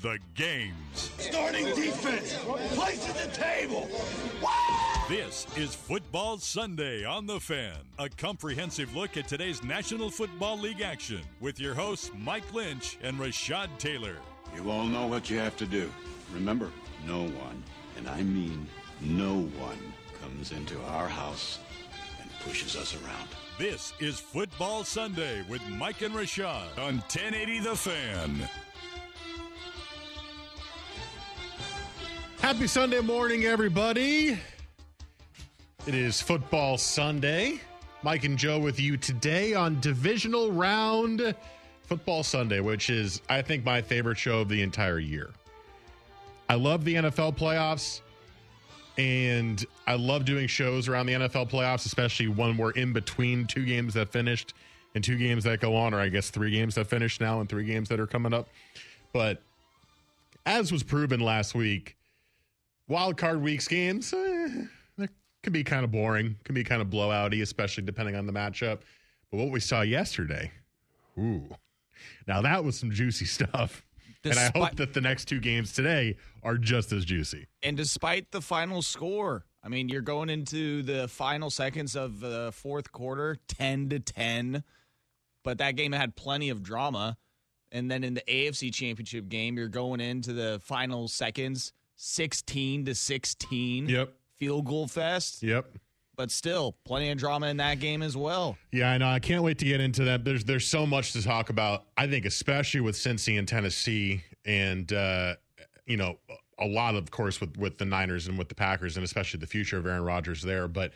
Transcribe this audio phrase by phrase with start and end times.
[0.00, 1.10] the games.
[1.18, 2.34] Starting defense,
[2.74, 3.88] place at the table.
[5.08, 10.80] This is Football Sunday on The Fan, a comprehensive look at today's National Football League
[10.80, 14.16] action with your hosts Mike Lynch and Rashad Taylor.
[14.56, 15.90] You all know what you have to do.
[16.32, 16.70] Remember,
[17.06, 17.62] no one,
[17.98, 18.66] and I mean
[19.02, 19.78] no one,
[20.22, 21.58] comes into our house
[22.20, 23.28] and pushes us around.
[23.58, 28.48] This is Football Sunday with Mike and Rashad on 1080 The Fan.
[32.40, 34.38] Happy Sunday morning, everybody.
[35.86, 37.60] It is Football Sunday.
[38.02, 41.34] Mike and Joe with you today on Divisional Round
[41.82, 45.30] Football Sunday, which is, I think, my favorite show of the entire year.
[46.48, 48.00] I love the NFL playoffs,
[48.96, 53.66] and I love doing shows around the NFL playoffs, especially when we're in between two
[53.66, 54.54] games that finished
[54.94, 57.48] and two games that go on, or I guess three games that finished now and
[57.50, 58.48] three games that are coming up.
[59.12, 59.42] But
[60.46, 61.96] as was proven last week,
[62.90, 64.48] wild card weeks games eh,
[64.98, 65.08] they
[65.42, 68.80] could be kind of boring, can be kind of blowouty, especially depending on the matchup.
[69.30, 70.50] But what we saw yesterday,
[71.18, 71.48] ooh,
[72.26, 73.84] now that was some juicy stuff.
[74.24, 77.46] and I hope that the next two games today are just as juicy.
[77.62, 82.50] And despite the final score, I mean, you're going into the final seconds of the
[82.52, 84.64] fourth quarter, 10 to 10,
[85.42, 87.16] but that game had plenty of drama.
[87.72, 91.72] And then in the AFC Championship game, you're going into the final seconds,
[92.02, 93.88] 16 to 16.
[93.88, 94.12] Yep.
[94.38, 95.66] Field goal fest, Yep.
[96.16, 98.56] but still plenty of drama in that game as well.
[98.72, 99.06] Yeah, I know.
[99.08, 100.24] I can't wait to get into that.
[100.24, 101.84] There's there's so much to talk about.
[101.98, 105.34] I think, especially with Cincy and Tennessee, and uh,
[105.84, 106.16] you know,
[106.58, 109.46] a lot of course with with the Niners and with the Packers, and especially the
[109.46, 110.68] future of Aaron Rodgers there.
[110.68, 110.92] But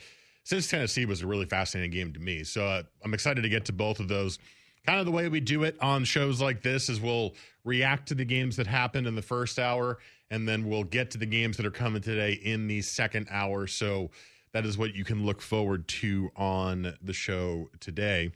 [0.46, 3.66] Cincy Tennessee was a really fascinating game to me, so uh, I'm excited to get
[3.66, 4.38] to both of those.
[4.86, 7.34] Kind of the way we do it on shows like this is we'll
[7.64, 9.98] react to the games that happened in the first hour,
[10.30, 13.66] and then we'll get to the games that are coming today in the second hour.
[13.66, 14.10] So
[14.52, 18.32] that is what you can look forward to on the show today.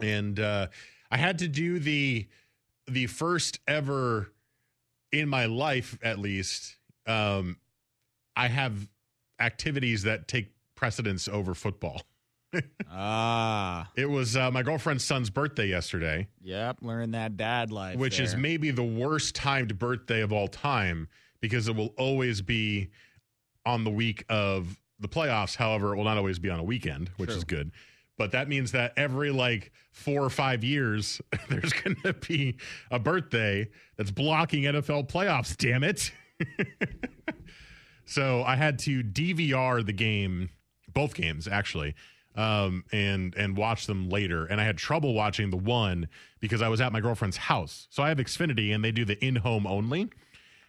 [0.00, 0.68] And uh,
[1.10, 2.28] I had to do the
[2.86, 4.30] the first ever
[5.10, 6.76] in my life, at least.
[7.06, 7.56] Um,
[8.36, 8.88] I have
[9.40, 12.02] activities that take precedence over football.
[12.90, 17.98] Ah, It was uh, my girlfriend's son's birthday yesterday, yep, learn that dad life.
[17.98, 21.08] which is maybe the worst timed birthday of all time
[21.40, 22.90] because it will always be
[23.66, 25.56] on the week of the playoffs.
[25.56, 27.72] However, it will not always be on a weekend, which is good.
[28.16, 32.56] But that means that every like four or five years, there's going to be
[32.90, 35.56] a birthday that's blocking NFL playoffs.
[35.56, 36.12] Damn it.
[38.06, 40.50] so I had to DVR the game,
[40.92, 41.94] both games actually,
[42.34, 44.46] um, and and watch them later.
[44.46, 46.08] And I had trouble watching the one
[46.40, 47.86] because I was at my girlfriend's house.
[47.90, 50.10] So I have Xfinity, and they do the in-home only.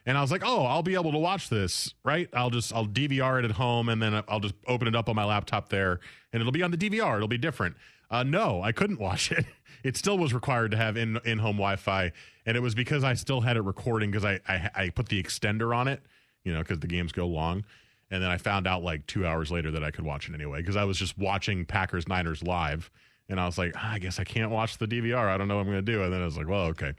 [0.05, 2.29] And I was like, oh, I'll be able to watch this, right?
[2.31, 5.15] I'll just I'll DVR it at home, and then I'll just open it up on
[5.15, 5.99] my laptop there,
[6.31, 7.15] and it'll be on the DVR.
[7.15, 7.75] It'll be different.
[8.11, 9.45] Uh, no, I couldn't watch it.
[9.83, 12.11] It still was required to have in in home Wi-Fi,
[12.45, 15.21] and it was because I still had it recording because I, I I put the
[15.21, 16.03] extender on it,
[16.43, 17.65] you know, because the games go long.
[18.11, 20.59] And then I found out like two hours later that I could watch it anyway
[20.59, 22.91] because I was just watching Packers Niners live,
[23.29, 25.27] and I was like, "Ah, I guess I can't watch the DVR.
[25.27, 26.03] I don't know what I'm going to do.
[26.03, 26.93] And then I was like, well, okay,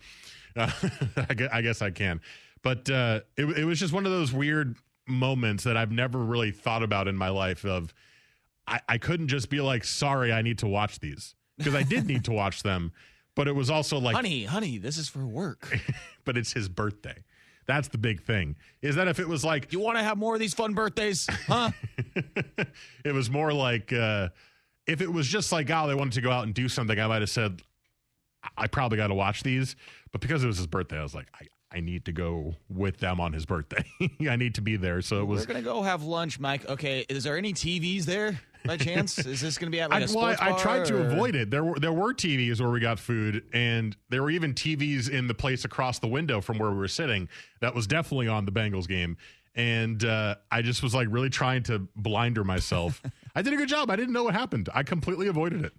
[0.57, 0.71] uh,
[1.29, 2.21] I, guess, I guess I can.
[2.63, 4.77] But uh, it, it was just one of those weird
[5.07, 7.65] moments that I've never really thought about in my life.
[7.65, 7.95] Of
[8.67, 12.07] I, I couldn't just be like, sorry, I need to watch these because I did
[12.07, 12.93] need to watch them,
[13.35, 15.79] but it was also like, honey, honey, this is for work.
[16.25, 17.23] but it's his birthday.
[17.67, 18.57] That's the big thing.
[18.81, 21.27] Is that if it was like you want to have more of these fun birthdays,
[21.47, 21.71] huh?
[23.05, 24.29] it was more like uh,
[24.87, 27.07] if it was just like, oh, they wanted to go out and do something, I
[27.07, 27.63] might have said,
[28.57, 29.75] I probably got to watch these.
[30.13, 31.47] But because it was his birthday, I was like, I,
[31.77, 33.85] I need to go with them on his birthday.
[34.31, 35.03] I need to be there.
[35.03, 35.41] So it was.
[35.41, 36.69] We're gonna go have lunch, Mike.
[36.69, 39.19] Okay, is there any TVs there by chance?
[39.19, 41.35] is this gonna be at like a I, well, sports I, I tried to avoid
[41.35, 41.51] it.
[41.51, 45.27] There were there were TVs where we got food, and there were even TVs in
[45.27, 47.29] the place across the window from where we were sitting.
[47.61, 49.17] That was definitely on the Bengals game,
[49.55, 53.03] and uh, I just was like really trying to blinder myself.
[53.35, 53.91] I did a good job.
[53.91, 54.69] I didn't know what happened.
[54.75, 55.73] I completely avoided it.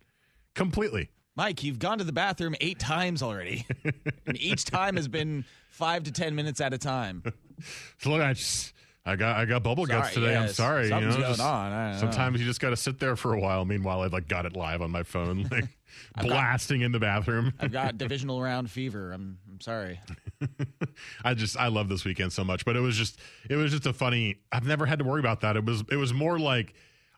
[0.55, 1.09] Completely.
[1.35, 3.65] Mike, you've gone to the bathroom eight times already,
[4.25, 7.23] and each time has been five to ten minutes at a time.
[7.97, 8.71] So look, I just
[9.07, 10.35] I got I got bubble guts today.
[10.35, 10.85] I'm sorry.
[10.85, 11.71] You know, going just- on.
[11.71, 11.97] I know.
[11.97, 13.63] sometimes you just got to sit there for a while.
[13.65, 15.65] Meanwhile, I like got it live on my phone, like
[16.21, 17.53] blasting in the bathroom.
[17.59, 19.11] I've got divisional round fever.
[19.13, 19.99] I'm I'm sorry.
[21.23, 23.19] I just I love this weekend so much, but it was just
[23.49, 24.37] it was just a funny.
[24.51, 25.55] I've never had to worry about that.
[25.57, 26.73] It was it was more like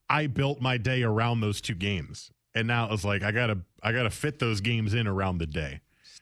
[0.10, 3.92] I built my day around those two games, and now it's like I gotta I
[3.94, 5.82] gotta fit those games in around the day.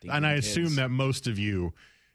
[0.10, 0.48] And I kids.
[0.48, 1.74] assume that most of you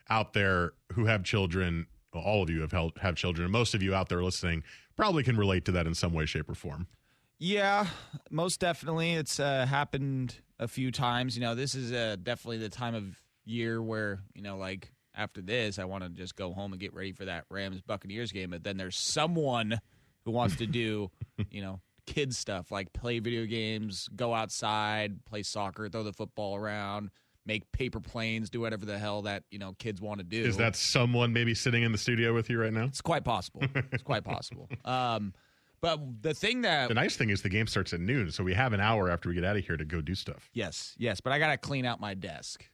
[0.08, 3.82] out there who have children, all of you have held, have children, and most of
[3.82, 4.62] you out there listening
[4.96, 6.86] probably can relate to that in some way, shape, or form.
[7.38, 7.86] Yeah,
[8.30, 9.12] most definitely.
[9.12, 11.36] It's uh, happened a few times.
[11.36, 15.42] You know, this is uh, definitely the time of year where you know, like after
[15.42, 18.50] this, I want to just go home and get ready for that Rams Buccaneers game.
[18.50, 19.80] But then there's someone
[20.24, 21.10] who wants to do,
[21.50, 26.56] you know, kid stuff like play video games, go outside, play soccer, throw the football
[26.56, 27.10] around,
[27.46, 30.42] make paper planes, do whatever the hell that you know kids want to do.
[30.42, 32.84] Is that someone maybe sitting in the studio with you right now?
[32.84, 33.62] It's quite possible.
[33.92, 34.68] It's quite possible.
[34.84, 35.32] Um,
[35.80, 38.54] but the thing that The nice thing is the game starts at noon, so we
[38.54, 40.48] have an hour after we get out of here to go do stuff.
[40.52, 42.64] Yes, yes, but I gotta clean out my desk.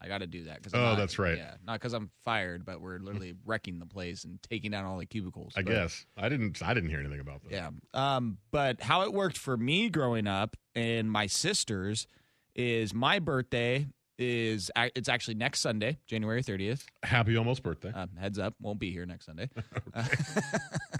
[0.00, 1.36] I gotta do that because Oh, that's right.
[1.36, 4.96] Yeah, not because I'm fired, but we're literally wrecking the place and taking down all
[4.98, 5.52] the cubicles.
[5.56, 6.62] I But, guess I didn't.
[6.62, 7.52] I didn't hear anything about that.
[7.52, 7.70] Yeah.
[7.92, 12.06] Um, but how it worked for me growing up and my sisters
[12.54, 13.86] is my birthday
[14.18, 16.84] is it's actually next Sunday, January 30th.
[17.02, 17.92] Happy almost birthday.
[17.92, 19.48] Um, heads up, won't be here next Sunday.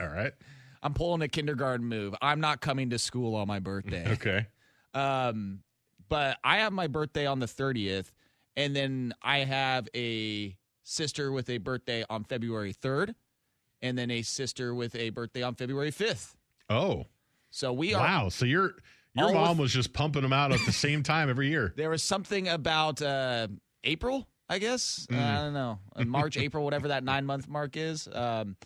[0.01, 0.33] All right.
[0.83, 2.15] I'm pulling a kindergarten move.
[2.21, 4.05] I'm not coming to school on my birthday.
[4.13, 4.47] Okay.
[4.93, 5.61] Um,
[6.09, 8.13] but I have my birthday on the 30th,
[8.57, 13.15] and then I have a sister with a birthday on February 3rd,
[13.83, 16.35] and then a sister with a birthday on February 5th.
[16.69, 17.07] Oh,
[17.51, 18.01] So we are.
[18.03, 18.29] wow.
[18.29, 18.75] So your
[19.15, 21.73] your mom was just pumping them out at the same time every year.
[21.85, 23.49] There was something about uh,
[23.83, 25.07] April, I guess.
[25.11, 25.19] Mm.
[25.19, 25.79] I don't know.
[25.95, 28.09] Uh, March, April, whatever that nine month mark is.
[28.13, 28.57] Um,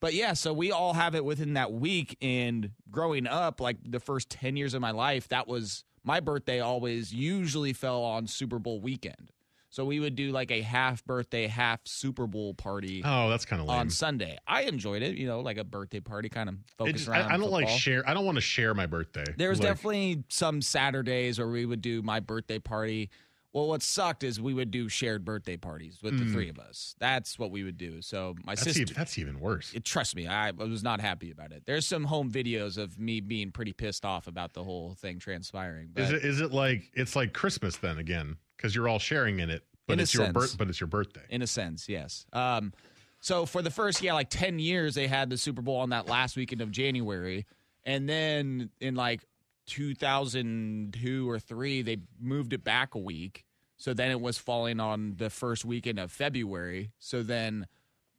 [0.00, 2.16] but yeah, so we all have it within that week.
[2.20, 6.60] And growing up, like the first 10 years of my life, that was my birthday
[6.60, 9.32] always usually fell on Super Bowl weekend.
[9.76, 13.60] So we would do like a half birthday, half Super Bowl party Oh, that's kind
[13.60, 14.38] of on Sunday.
[14.46, 17.30] I enjoyed it, you know, like a birthday party kind of It focused just- around.
[17.30, 18.02] I, I don't like share.
[18.08, 19.26] I don't want to share my birthday.
[19.36, 23.10] There was Like, definitely some Saturdays where we would do my birthday party.
[23.52, 26.32] Well, what sucked is we would do shared birthday parties with the mm.
[26.32, 26.94] three of us.
[26.98, 28.00] That's what we would do.
[28.00, 29.74] So my That's sister, even, that's even worse.
[29.74, 31.64] it, trust me, I was not happy about it.
[31.66, 35.90] There's some home videos of me being pretty pissed off about the whole thing transpiring.
[35.92, 36.24] But Is it?
[36.24, 38.38] Is it like it's like Christmas then again?
[38.56, 40.56] Because you're all sharing in it, but In it's your birth.
[40.58, 41.22] But it's your birthday.
[41.28, 42.26] in a sense, yes.
[42.32, 42.72] Um,
[43.20, 46.06] so for the first, yeah, like 10 years, they had the Super Bowl on that
[46.08, 47.46] last weekend of January.
[47.84, 49.24] And then in like
[49.66, 53.44] 2002 or three, they moved it back a week.
[53.76, 56.92] So then it was falling on the first weekend of February.
[56.98, 57.66] So then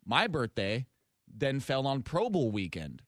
[0.06, 0.86] my birthday
[1.34, 3.02] then fell on Pro Bowl weekend.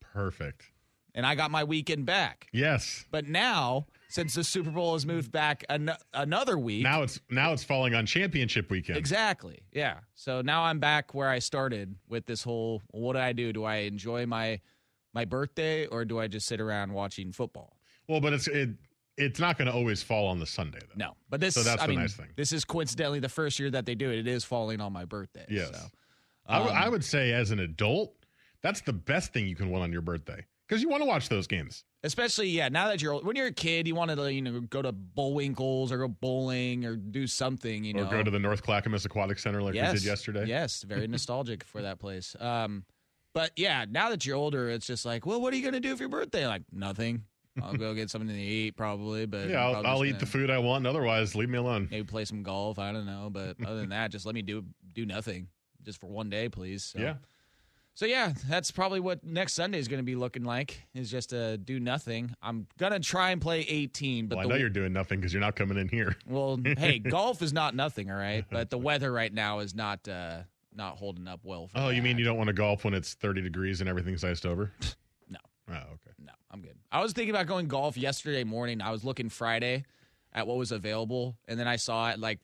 [0.00, 0.72] Perfect.
[1.14, 2.48] And I got my weekend back.
[2.52, 3.04] Yes.
[3.10, 7.52] But now, since the Super Bowl has moved back an- another week, Now it's now
[7.52, 8.96] it's falling on championship weekend.
[8.96, 9.58] Exactly.
[9.72, 9.98] Yeah.
[10.14, 13.52] So now I'm back where I started with this whole what do I do?
[13.52, 14.60] Do I enjoy my
[15.14, 17.76] my birthday or do I just sit around watching football?
[18.08, 18.70] Well, but it's it
[19.16, 20.94] it's not going to always fall on the Sunday though.
[21.06, 21.16] No.
[21.28, 22.28] But this So that's I the mean, nice thing.
[22.36, 24.20] This is coincidentally the first year that they do it.
[24.20, 25.46] It is falling on my birthday.
[25.48, 25.70] Yes.
[25.70, 25.88] So
[26.46, 28.14] I would- um, I would say as an adult,
[28.62, 31.28] that's the best thing you can want on your birthday because you want to watch
[31.28, 31.84] those games.
[32.02, 34.82] especially yeah, now that you're when you're a kid, you want to you know go
[34.82, 38.04] to Bullwinkles or go bowling or do something, you know.
[38.04, 40.46] Or go to the North Clackamas Aquatic Center like we did yesterday.
[40.46, 42.36] Yes, very nostalgic for that place.
[42.40, 42.84] Um,
[43.32, 45.80] but yeah, now that you're older, it's just like, well, what are you going to
[45.80, 46.46] do for your birthday?
[46.46, 47.24] Like nothing.
[47.62, 50.58] I'll go get something to eat probably, but Yeah, I'll, I'll eat the food I
[50.58, 50.86] want.
[50.86, 51.86] Otherwise, leave me alone.
[51.90, 52.78] Maybe play some golf.
[52.80, 55.48] I don't know, but other than that, just let me do do nothing,
[55.82, 56.82] just for one day, please.
[56.82, 56.98] So.
[56.98, 57.14] Yeah.
[57.96, 60.82] So yeah, that's probably what next Sunday is going to be looking like.
[60.94, 62.34] Is just to do nothing.
[62.42, 65.32] I'm gonna try and play 18, but Well, I the know you're doing nothing because
[65.32, 66.16] you're not coming in here.
[66.26, 68.44] well, hey, golf is not nothing, all right.
[68.50, 70.38] But the weather right now is not uh
[70.74, 71.68] not holding up well.
[71.68, 74.24] For Oh, you mean you don't want to golf when it's 30 degrees and everything's
[74.24, 74.72] iced over?
[75.28, 75.38] No.
[75.68, 76.10] Oh, okay.
[76.18, 76.76] No, I'm good.
[76.90, 78.82] I was thinking about going golf yesterday morning.
[78.82, 79.84] I was looking Friday
[80.32, 82.40] at what was available, and then I saw it like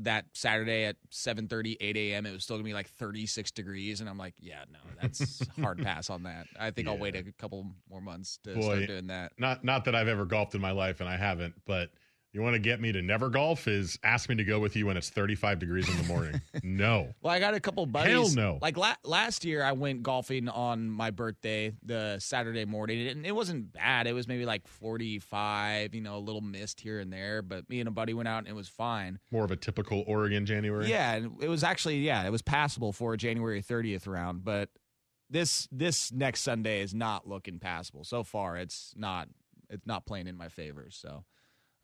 [0.00, 2.26] that Saturday at 7:30, 8 a.m.
[2.26, 5.82] It was still gonna be like 36 degrees, and I'm like, yeah, no, that's hard
[5.82, 6.46] pass on that.
[6.58, 8.60] I think I'll wait a couple more months to Boy.
[8.60, 9.32] start doing that.
[9.38, 11.54] Not not that I've ever golfed in my life, and I haven't.
[11.66, 11.90] But
[12.32, 13.68] you want to get me to never golf?
[13.68, 16.40] Is ask me to go with you when it's 35 degrees in the morning?
[16.62, 17.12] no.
[17.20, 18.12] Well, I got a couple buddies.
[18.12, 18.58] Hell no.
[18.62, 23.34] Like la- last year, I went golfing on my birthday, the Saturday morning, and it
[23.34, 24.06] wasn't bad.
[24.06, 27.42] It was maybe like 45, you know, a little mist here and there.
[27.42, 29.18] But me and a buddy went out, and it was fine.
[29.30, 30.88] More of a typical Oregon January.
[30.88, 34.70] Yeah, it was actually yeah, it was passable for a January 30th round, but
[35.28, 38.04] this this next Sunday is not looking passable.
[38.04, 39.28] So far, it's not
[39.68, 40.86] it's not playing in my favor.
[40.90, 41.24] So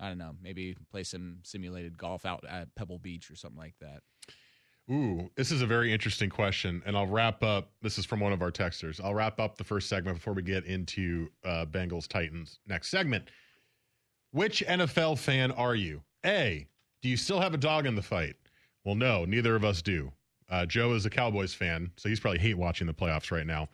[0.00, 3.74] I don't know, maybe play some simulated golf out at Pebble Beach or something like
[3.80, 4.02] that.
[4.90, 7.72] Ooh, this is a very interesting question, and I'll wrap up.
[7.82, 9.02] This is from one of our texters.
[9.04, 13.28] I'll wrap up the first segment before we get into uh, Bengals Titans next segment.
[14.30, 16.02] Which NFL fan are you?
[16.24, 16.66] A.
[17.02, 18.36] Do you still have a dog in the fight?
[18.84, 20.10] Well, no, neither of us do.
[20.48, 23.68] Uh, Joe is a Cowboys fan, so he's probably hate watching the playoffs right now.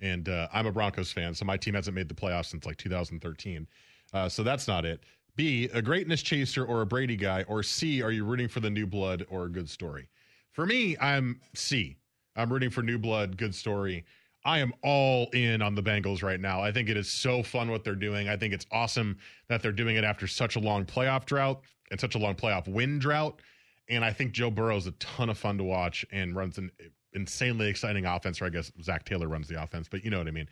[0.00, 2.76] And uh, I'm a Broncos fan, so my team hasn't made the playoffs since like
[2.76, 3.66] 2013.
[4.12, 5.00] Uh, so that's not it.
[5.40, 8.68] B, a greatness chaser or a Brady guy, or C, are you rooting for the
[8.68, 10.06] new blood or a good story?
[10.52, 11.96] For me, I'm C.
[12.36, 14.04] I'm rooting for new blood, good story.
[14.44, 16.60] I am all in on the Bengals right now.
[16.60, 18.28] I think it is so fun what they're doing.
[18.28, 19.16] I think it's awesome
[19.48, 22.68] that they're doing it after such a long playoff drought and such a long playoff
[22.68, 23.40] win drought.
[23.88, 26.70] And I think Joe Burrow is a ton of fun to watch and runs an
[27.14, 28.42] insanely exciting offense.
[28.42, 30.50] Or I guess Zac Taylor runs the offense, but you know what I mean.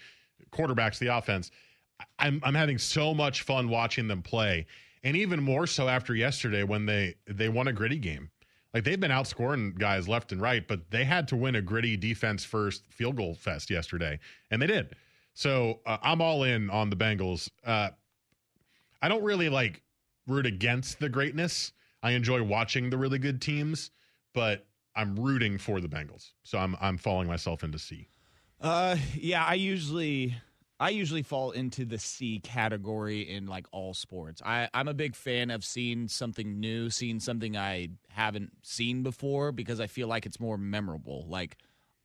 [0.50, 1.50] Quarterback's the offense.
[2.19, 4.67] I'm I'm having so much fun watching them play,
[5.02, 8.31] and even more so after yesterday when they they won a gritty game.
[8.75, 11.97] Like they've been outscoring guys left and right, but they had to win a gritty
[11.97, 14.19] defense first field goal fest yesterday,
[14.50, 14.95] and they did.
[15.35, 17.49] So uh, I'm all in on the Bengals.
[17.64, 17.90] Uh,
[19.00, 19.83] I don't really like
[20.26, 21.73] root against the greatness.
[22.02, 23.90] I enjoy watching the really good teams,
[24.35, 26.33] but I'm rooting for the Bengals.
[26.43, 28.09] So I'm I'm falling myself into C.
[28.61, 30.35] Uh, yeah, I usually
[30.80, 34.40] I usually fall into the C category in like all sports.
[34.44, 39.50] I I'm a big fan of seeing something new, seeing something I haven't seen before
[39.50, 41.26] because I feel like it's more memorable.
[41.28, 41.56] Like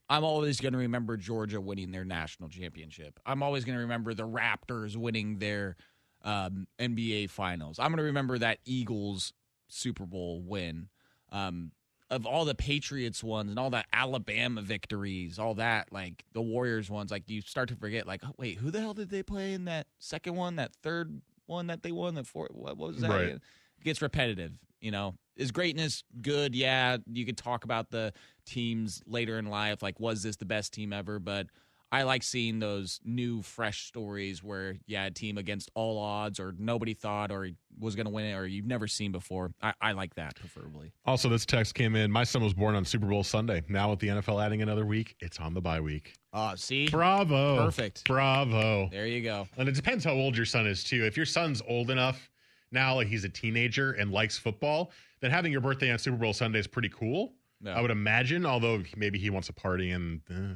[0.09, 3.19] I'm always going to remember Georgia winning their national championship.
[3.25, 5.75] I'm always going to remember the Raptors winning their
[6.23, 7.79] um, NBA finals.
[7.79, 9.33] I'm going to remember that Eagles
[9.67, 10.89] Super Bowl win.
[11.31, 11.71] Um,
[12.09, 16.89] of all the Patriots ones and all the Alabama victories, all that, like the Warriors
[16.89, 19.53] ones, like you start to forget, like, oh, wait, who the hell did they play
[19.53, 23.01] in that second one, that third one that they won, the fourth, what, what was
[23.01, 23.09] that?
[23.09, 23.27] Right.
[23.29, 23.41] It
[23.83, 25.15] gets repetitive, you know.
[25.35, 26.53] Is greatness good?
[26.53, 28.13] Yeah, you could talk about the
[28.45, 31.17] teams later in life, like, was this the best team ever?
[31.17, 31.47] But
[31.93, 36.55] I like seeing those new, fresh stories where, yeah, a team against all odds or
[36.57, 39.51] nobody thought or was going to win it or you've never seen before.
[39.61, 40.91] I, I like that preferably.
[41.05, 42.11] Also, this text came in.
[42.11, 43.61] My son was born on Super Bowl Sunday.
[43.69, 46.15] Now, with the NFL adding another week, it's on the bye week.
[46.33, 46.89] Uh, see?
[46.89, 47.63] Bravo.
[47.63, 48.05] Perfect.
[48.05, 48.89] Bravo.
[48.91, 49.47] There you go.
[49.57, 51.05] And it depends how old your son is, too.
[51.05, 52.31] If your son's old enough
[52.71, 54.89] now, like he's a teenager and likes football,
[55.21, 57.33] then having your birthday on Super Bowl Sunday is pretty cool.
[57.61, 57.77] Yeah.
[57.77, 60.55] I would imagine, although maybe he wants a party and uh,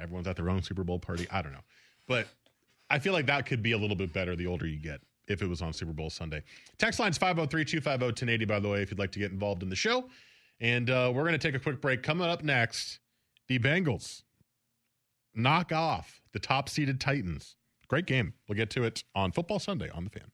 [0.00, 1.26] everyone's at their own Super Bowl party.
[1.30, 1.64] I don't know.
[2.06, 2.26] But
[2.90, 5.42] I feel like that could be a little bit better the older you get if
[5.42, 6.42] it was on Super Bowl Sunday.
[6.78, 9.68] Text line's 503 250 1080, by the way, if you'd like to get involved in
[9.68, 10.08] the show.
[10.60, 12.02] And uh, we're going to take a quick break.
[12.02, 12.98] Coming up next,
[13.48, 14.22] the Bengals
[15.34, 17.56] knock off the top seeded Titans.
[17.88, 18.34] Great game.
[18.48, 20.30] We'll get to it on Football Sunday on the fan.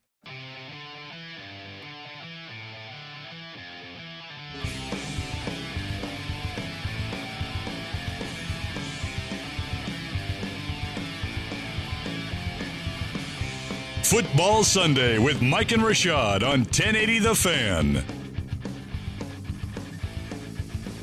[14.09, 17.93] Football Sunday with Mike and Rashad on 1080 The Fan.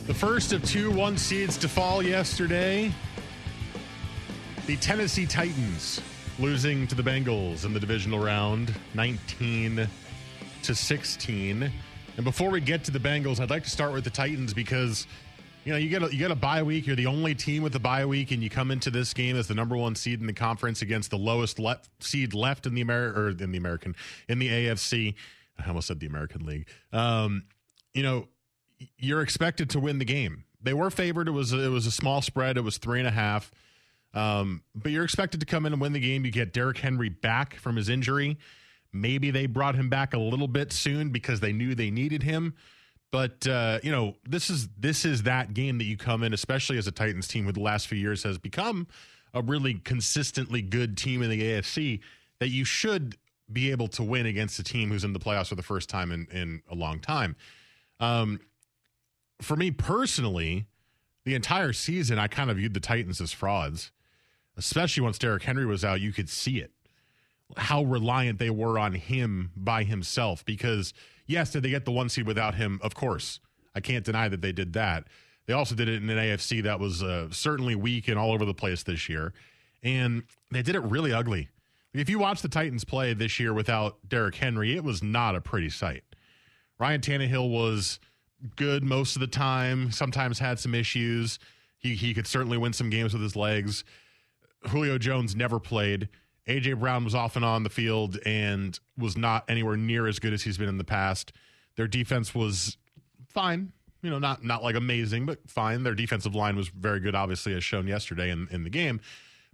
[0.07, 2.91] The first of two one seeds to fall yesterday.
[4.67, 6.01] The Tennessee Titans
[6.39, 9.87] losing to the Bengals in the divisional round 19
[10.63, 11.71] to 16.
[12.17, 15.07] And before we get to the Bengals, I'd like to start with the Titans because
[15.65, 16.87] you know, you get a, you get a bye week.
[16.87, 19.49] You're the only team with a bye week, and you come into this game as
[19.49, 21.59] the number one seed in the conference against the lowest
[22.01, 23.97] seed left in the Amer or in the American
[24.29, 25.15] in the AFC.
[25.59, 26.69] I almost said the American League.
[26.93, 27.45] Um,
[27.95, 28.29] you know,
[28.99, 30.45] you're expected to win the game.
[30.63, 31.29] They were favored.
[31.29, 32.57] It was it was a small spread.
[32.57, 33.51] It was three and a half.
[34.13, 36.25] Um, but you're expected to come in and win the game.
[36.25, 38.39] You get Derrick Henry back from his injury.
[38.93, 42.55] Maybe they brought him back a little bit soon because they knew they needed him.
[43.15, 46.79] But uh, you know, this is this is that game that you come in, especially
[46.79, 48.89] as a Titans team with the last few years has become
[49.33, 52.01] a really consistently good team in the AFC.
[52.41, 53.17] That you should
[53.53, 56.11] be able to win against a team who's in the playoffs for the first time
[56.11, 57.37] in, in a long time.
[58.01, 58.41] Um,
[59.41, 60.67] for me personally,
[61.25, 63.93] the entire season, I kind of viewed the Titans as frauds,
[64.57, 66.01] especially once Derrick Henry was out.
[66.01, 66.73] You could see it,
[67.59, 70.45] how reliant they were on him by himself.
[70.45, 70.93] Because,
[71.27, 72.81] yes, did they get the one seed without him?
[72.83, 73.41] Of course.
[73.75, 75.09] I can't deny that they did that.
[75.47, 78.45] They also did it in an AFC that was uh, certainly weak and all over
[78.45, 79.33] the place this year.
[79.83, 81.49] And they did it really ugly.
[81.93, 85.41] If you watch the Titans play this year without Derrick Henry, it was not a
[85.41, 86.03] pretty sight.
[86.79, 88.01] Ryan Tannehill was
[88.57, 91.39] good most of the time, sometimes had some issues.
[91.79, 93.85] He, he could certainly win some games with his legs.
[94.69, 96.09] Julio Jones never played.
[96.47, 96.75] A.J.
[96.75, 100.43] Brown was off and on the field and was not anywhere near as good as
[100.43, 101.33] he's been in the past.
[101.77, 102.77] Their defense was
[103.29, 103.73] fine,
[104.03, 105.83] you know, not not like amazing, but fine.
[105.83, 109.01] Their defensive line was very good, obviously, as shown yesterday in, in the game.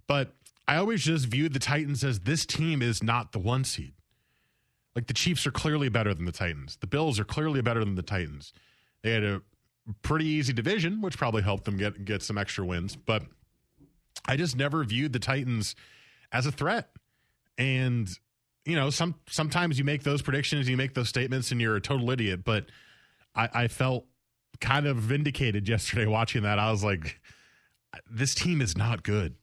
[0.07, 0.33] But
[0.67, 3.93] I always just viewed the Titans as this team is not the one seed.
[4.95, 6.77] Like the Chiefs are clearly better than the Titans.
[6.81, 8.51] The Bills are clearly better than the Titans.
[9.03, 9.41] They had a
[10.01, 12.95] pretty easy division, which probably helped them get get some extra wins.
[12.95, 13.23] But
[14.27, 15.75] I just never viewed the Titans
[16.31, 16.89] as a threat.
[17.57, 18.09] And
[18.65, 21.81] you know, some sometimes you make those predictions, you make those statements, and you're a
[21.81, 22.43] total idiot.
[22.43, 22.65] But
[23.35, 24.05] I, I felt
[24.59, 26.59] kind of vindicated yesterday watching that.
[26.59, 27.19] I was like,
[28.09, 29.35] this team is not good,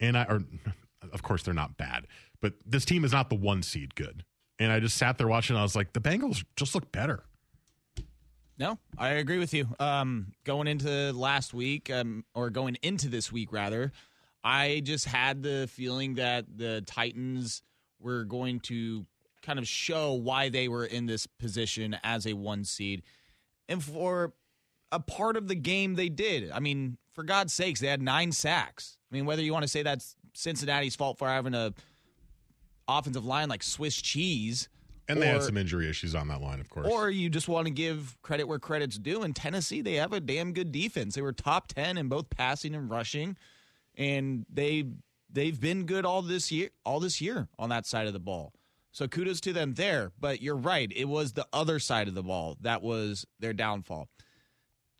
[0.00, 0.42] and I or
[1.12, 2.06] of course they're not bad,
[2.40, 4.24] but this team is not the one seed good.
[4.58, 5.56] And I just sat there watching.
[5.56, 7.24] I was like, the Bengals just look better.
[8.56, 9.66] No, I agree with you.
[9.80, 13.90] Um, going into last week, um, or going into this week rather,
[14.44, 17.62] I just had the feeling that the Titans
[17.98, 19.06] were going to
[19.42, 23.02] kind of show why they were in this position as a one seed.
[23.68, 24.34] And for
[24.92, 26.50] a part of the game, they did.
[26.50, 28.98] I mean, for God's sakes, they had nine sacks.
[29.10, 31.72] I mean, whether you want to say that's Cincinnati's fault for having a
[32.86, 34.68] offensive line like Swiss cheese.
[35.08, 36.86] And they or, had some injury issues on that line, of course.
[36.90, 39.22] Or you just want to give credit where credit's due.
[39.22, 41.14] In Tennessee, they have a damn good defense.
[41.14, 43.36] They were top ten in both passing and rushing,
[43.96, 44.84] and they
[45.30, 48.52] they've been good all this year, all this year on that side of the ball.
[48.92, 50.12] So kudos to them there.
[50.20, 54.08] But you're right; it was the other side of the ball that was their downfall.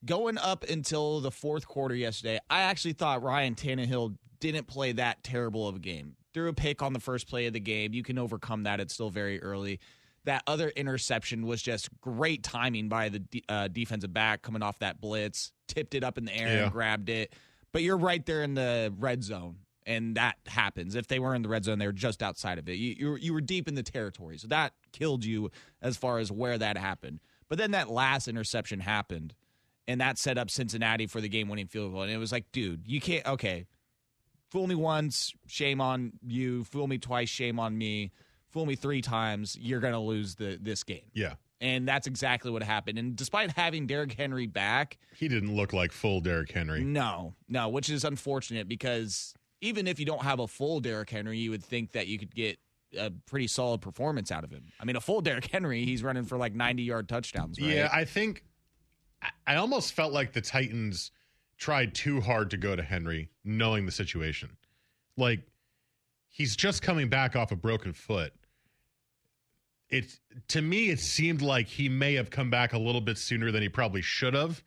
[0.04, 5.22] Going up until the fourth quarter yesterday, I actually thought Ryan Tannehill didn't play that
[5.22, 7.94] terrible of a game threw a pick on the first play of the game.
[7.94, 8.80] You can overcome that.
[8.80, 9.80] It's still very early.
[10.24, 15.00] That other interception was just great timing by the uh, defensive back coming off that
[15.00, 16.62] blitz, tipped it up in the air yeah.
[16.64, 17.32] and grabbed it.
[17.74, 20.94] But you're right there in the red zone, and that happens.
[20.94, 22.74] If they were in the red zone, they were just outside of it.
[22.74, 25.50] You, you, you were deep in the territory, so that killed you
[25.82, 27.18] as far as where that happened.
[27.48, 29.34] But then that last interception happened,
[29.88, 32.02] and that set up Cincinnati for the game-winning field goal.
[32.02, 33.26] And it was like, dude, you can't.
[33.26, 33.66] Okay,
[34.52, 36.62] fool me once, shame on you.
[36.62, 38.12] Fool me twice, shame on me.
[38.50, 41.10] Fool me three times, you're to lose the this game.
[41.12, 41.34] Yeah.
[41.60, 42.98] And that's exactly what happened.
[42.98, 46.84] And despite having Derrick Henry back, he didn't look like full Derrick Henry.
[46.84, 51.38] No, no, which is unfortunate because even if you don't have a full Derrick Henry,
[51.38, 52.58] you would think that you could get
[52.98, 54.64] a pretty solid performance out of him.
[54.78, 57.60] I mean, a full Derrick Henry, he's running for like 90 yard touchdowns.
[57.60, 57.70] Right?
[57.70, 58.44] Yeah, I think
[59.46, 61.10] I almost felt like the Titans
[61.56, 64.56] tried too hard to go to Henry, knowing the situation.
[65.16, 65.40] Like
[66.28, 68.32] he's just coming back off a broken foot.
[69.94, 73.52] It to me, it seemed like he may have come back a little bit sooner
[73.52, 74.62] than he probably should have,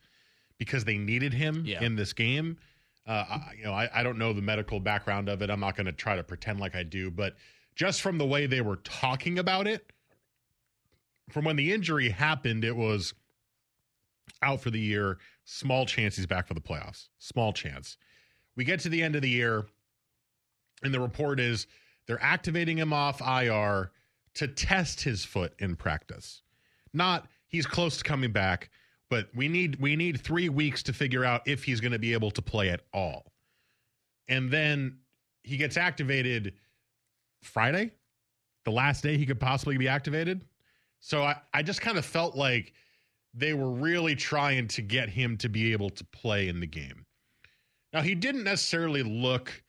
[0.57, 1.83] because they needed him yeah.
[1.83, 2.57] in this game.
[3.05, 5.49] Uh, I, you know, I, I don't know the medical background of it.
[5.49, 7.35] I'm not going to try to pretend like I do, but
[7.75, 9.91] just from the way they were talking about it,
[11.29, 13.13] from when the injury happened, it was
[14.41, 15.17] out for the year.
[15.43, 17.09] Small chance he's back for the playoffs.
[17.19, 17.97] Small chance.
[18.55, 19.65] We get to the end of the year,
[20.83, 21.67] and the report is
[22.07, 23.91] they're activating him off IR
[24.37, 26.41] to test his foot in practice.
[26.93, 28.69] Not he's close to coming back,
[29.09, 32.13] but we need we need 3 weeks to figure out if he's going to be
[32.13, 33.31] able to play at all.
[34.27, 34.97] And then
[35.43, 36.53] he gets activated
[37.41, 37.91] Friday,
[38.65, 40.43] the last day he could possibly be activated.
[40.99, 42.73] So I, I just kind of felt like
[43.33, 47.05] they were really trying to get him to be able to play in the game.
[47.93, 49.63] Now he didn't necessarily look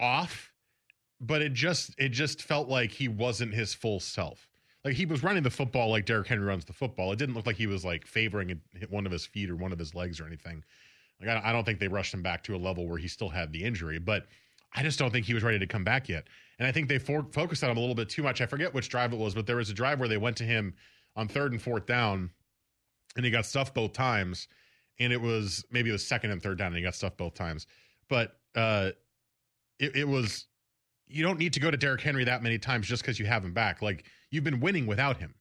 [0.00, 0.52] off,
[1.20, 4.48] but it just it just felt like he wasn't his full self.
[4.84, 7.12] Like he was running the football like Derrick Henry runs the football.
[7.12, 9.78] It didn't look like he was like favoring one of his feet or one of
[9.78, 10.62] his legs or anything.
[11.20, 13.28] Like I, I don't think they rushed him back to a level where he still
[13.28, 14.26] had the injury, but
[14.74, 16.28] I just don't think he was ready to come back yet.
[16.58, 18.40] And I think they for- focused on him a little bit too much.
[18.40, 20.44] I forget which drive it was, but there was a drive where they went to
[20.44, 20.74] him
[21.16, 22.30] on third and fourth down
[23.16, 24.48] and he got stuffed both times.
[24.98, 27.34] And it was maybe it was second and third down, and he got stuffed both
[27.34, 27.66] times.
[28.08, 28.92] But uh,
[29.78, 30.46] it, it was
[31.08, 33.44] you don't need to go to Derrick Henry that many times just because you have
[33.44, 33.82] him back.
[33.82, 35.34] Like you've been winning without him.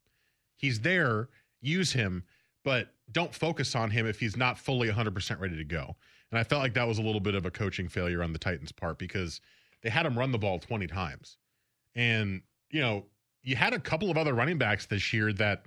[0.58, 1.30] He's there,
[1.62, 2.24] use him,
[2.64, 5.96] but don't focus on him if he's not fully 100% ready to go.
[6.32, 8.40] And I felt like that was a little bit of a coaching failure on the
[8.40, 9.42] Titans' part because
[9.82, 11.38] they had him run the ball 20 times.
[11.94, 13.06] And, you know,
[13.44, 15.66] you had a couple of other running backs this year that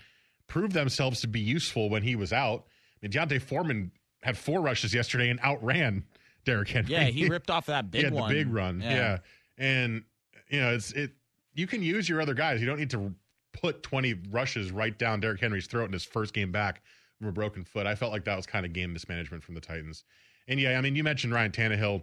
[0.48, 2.64] proved themselves to be useful when he was out.
[2.66, 6.04] I mean, D'Onta Foreman had four rushes yesterday and outran
[6.44, 6.92] Derrick Henry.
[6.92, 8.28] Yeah, he ripped off that big he had one.
[8.28, 8.80] the big run.
[8.80, 8.92] Yeah.
[8.92, 9.18] Yeah.
[9.58, 10.04] And,
[10.48, 11.10] you know, it's, it,
[11.54, 12.60] you can use your other guys.
[12.60, 13.12] You don't need to
[13.52, 16.82] put 20 rushes right down Derrick Henry's throat in his first game back
[17.18, 17.86] from a broken foot.
[17.86, 20.04] I felt like that was kind of game mismanagement from the Titans.
[20.46, 22.02] And yeah, I mean, you mentioned Ryan Tannehill.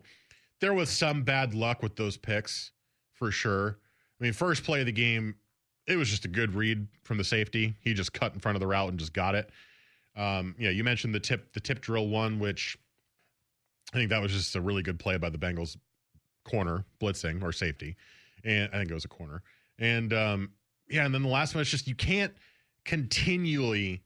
[0.60, 2.72] There was some bad luck with those picks
[3.14, 3.80] for sure.
[4.20, 5.36] I mean, first play of the game,
[5.88, 7.76] it was just a good read from the safety.
[7.82, 9.50] He just cut in front of the route and just got it.
[10.16, 12.78] Um, yeah, you mentioned the tip, the tip drill one, which
[13.94, 15.78] I think that was just a really good play by the Bengals
[16.46, 17.96] corner blitzing or safety,
[18.44, 19.42] and I think it was a corner.
[19.80, 20.52] And um,
[20.90, 22.34] yeah, and then the last one is just you can't
[22.86, 24.02] continually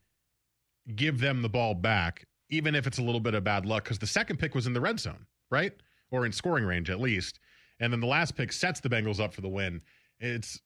[0.95, 3.99] give them the ball back, even if it's a little bit of bad luck, because
[3.99, 5.73] the second pick was in the red zone, right?
[6.12, 7.39] Or in scoring range at least.
[7.80, 9.82] And then the last pick sets the Bengals up for the win.
[10.19, 10.60] It's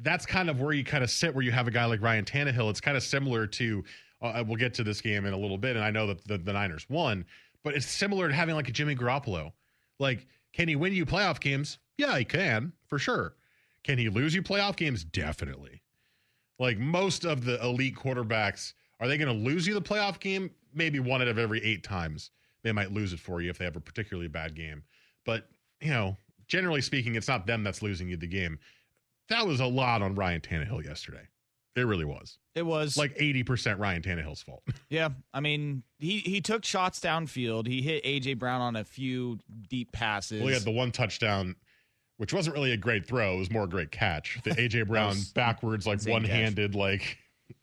[0.00, 2.24] that's kind of where you kind of sit where you have a guy like Ryan
[2.24, 2.70] Tannehill.
[2.70, 3.84] It's kind of similar to
[4.22, 6.38] uh, we'll get to this game in a little bit, and I know that the,
[6.38, 7.24] the Niners won,
[7.64, 9.52] but it's similar to having like a Jimmy Garoppolo.
[9.98, 11.78] Like, can he win you playoff games?
[11.96, 13.34] Yeah, he can for sure.
[13.84, 15.04] Can he lose you playoff games?
[15.04, 15.82] Definitely.
[16.58, 20.50] Like most of the elite quarterbacks, are they going to lose you the playoff game?
[20.74, 22.30] Maybe one out of every eight times
[22.62, 24.84] they might lose it for you if they have a particularly bad game.
[25.24, 25.48] But,
[25.80, 28.58] you know, generally speaking, it's not them that's losing you the game.
[29.28, 31.26] That was a lot on Ryan Tannehill yesterday.
[31.74, 32.38] It really was.
[32.54, 34.62] It was Like 80% Ryan Tannehill's fault.
[34.90, 37.66] Yeah, I mean, he he took shots downfield.
[37.66, 39.38] He hit AJ Brown on a few
[39.70, 40.40] deep passes.
[40.40, 41.56] well, he had the one touchdown,
[42.18, 43.34] which wasn't really a great throw.
[43.36, 44.38] It was more a great catch.
[44.44, 47.16] The AJ Brown backwards, like one handed, like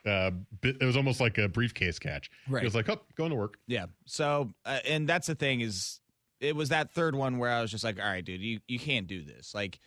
[0.08, 0.32] uh,
[0.63, 2.32] it was almost like a briefcase catch.
[2.48, 2.63] Right.
[2.63, 3.58] It was like, oh, going to work.
[3.67, 3.86] Yeah.
[4.06, 6.00] So, uh, and that's the thing is,
[6.39, 8.80] it was that third one where I was just like, all right, dude, you you
[8.80, 9.54] can't do this.
[9.54, 9.80] Like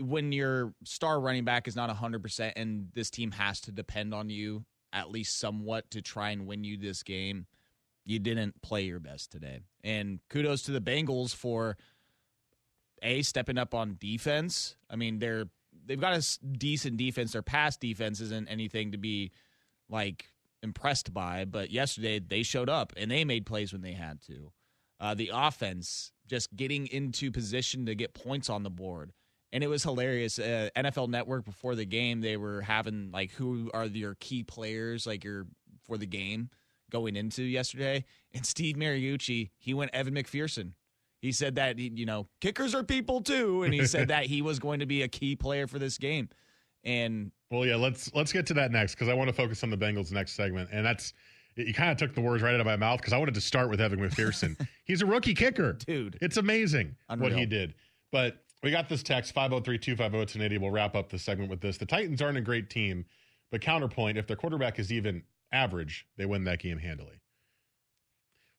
[0.00, 4.30] when your star running back is not 100% and this team has to depend on
[4.30, 7.46] you at least somewhat to try and win you this game,
[8.04, 9.60] you didn't play your best today.
[9.84, 11.76] And kudos to the Bengals for
[13.02, 14.76] a stepping up on defense.
[14.88, 15.46] I mean, they're
[15.84, 17.32] they've got a decent defense.
[17.32, 19.32] Their pass defense isn't anything to be
[19.88, 20.32] like
[20.62, 24.52] impressed by, but yesterday they showed up and they made plays when they had to.
[24.98, 29.12] Uh, the offense just getting into position to get points on the board.
[29.52, 30.38] And it was hilarious.
[30.38, 35.06] Uh, NFL Network before the game, they were having like who are your key players
[35.06, 35.46] like your
[35.86, 36.50] for the game
[36.90, 38.04] going into yesterday.
[38.34, 40.72] And Steve Mariucci, he went Evan McPherson.
[41.20, 44.42] He said that he- you know kickers are people too, and he said that he
[44.42, 46.28] was going to be a key player for this game.
[46.84, 49.70] And Well, yeah, let's let's get to that next because I want to focus on
[49.70, 51.14] the Bengals next segment, and that's
[51.56, 53.40] you kind of took the words right out of my mouth because I wanted to
[53.40, 54.60] start with Evan McPherson.
[54.84, 56.18] He's a rookie kicker, Dude.
[56.20, 57.74] It's amazing what he did.
[58.12, 60.60] But we got this text 503-250-1080.
[60.60, 61.76] We'll wrap up the segment with this.
[61.76, 63.04] The Titans aren't a great team,
[63.50, 67.20] but counterpoint: if their quarterback is even average, they win that game handily.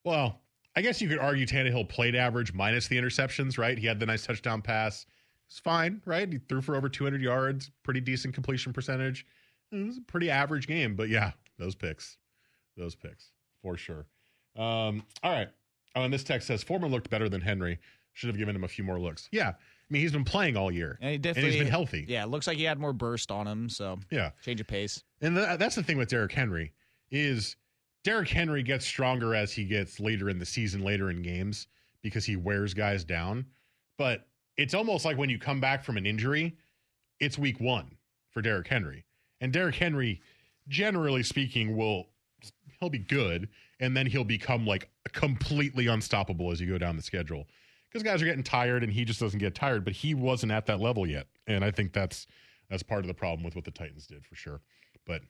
[0.03, 0.39] Well,
[0.75, 3.77] I guess you could argue Tannehill played average minus the interceptions, right?
[3.77, 5.05] He had the nice touchdown pass.
[5.49, 6.31] It's fine, right?
[6.31, 9.25] He threw for over 200 yards, pretty decent completion percentage.
[9.71, 12.17] It was a pretty average game, but yeah, those picks,
[12.77, 13.31] those picks
[13.61, 14.05] for sure.
[14.55, 15.49] Um, all right.
[15.95, 17.79] Oh, and this text says Foreman looked better than Henry.
[18.13, 19.29] Should have given him a few more looks.
[19.31, 19.53] Yeah,
[19.89, 22.05] I mean he's been playing all year, And he and definitely he's been healthy.
[22.07, 24.31] Yeah, it looks like he had more burst on him, so Yeah.
[24.43, 25.03] change of pace.
[25.21, 26.73] And th- that's the thing with Derrick Henry
[27.09, 27.55] is
[28.03, 31.67] Derrick Henry gets stronger as he gets later in the season, later in games,
[32.01, 33.45] because he wears guys down.
[33.97, 36.57] But it's almost like when you come back from an injury,
[37.19, 37.95] it's week one
[38.31, 39.05] for Derrick Henry.
[39.41, 40.21] And Derrick Henry,
[40.67, 42.09] generally speaking, will
[42.79, 43.47] he'll be good,
[43.79, 47.47] and then he'll become like completely unstoppable as you go down the schedule.
[47.97, 49.83] Because guys are getting tired, and he just doesn't get tired.
[49.83, 52.27] But he wasn't at that level yet, and I think that's
[52.69, 54.61] that's part of the problem with what the Titans did for sure.
[55.05, 55.21] But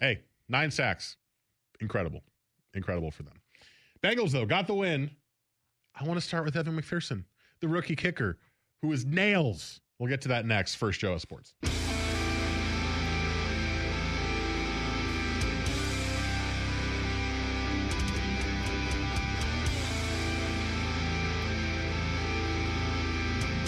[0.00, 1.16] hey, nine sacks,
[1.80, 2.22] incredible,
[2.74, 3.34] incredible for them.
[4.02, 5.10] Bengals though got the win.
[5.98, 7.24] I want to start with Evan McPherson,
[7.60, 8.38] the rookie kicker,
[8.80, 9.80] who is nails.
[9.98, 10.76] We'll get to that next.
[10.76, 11.54] First, Joe Sports.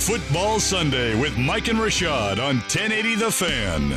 [0.08, 3.90] Football Sunday with Mike and Rashad on 1080 The Fan.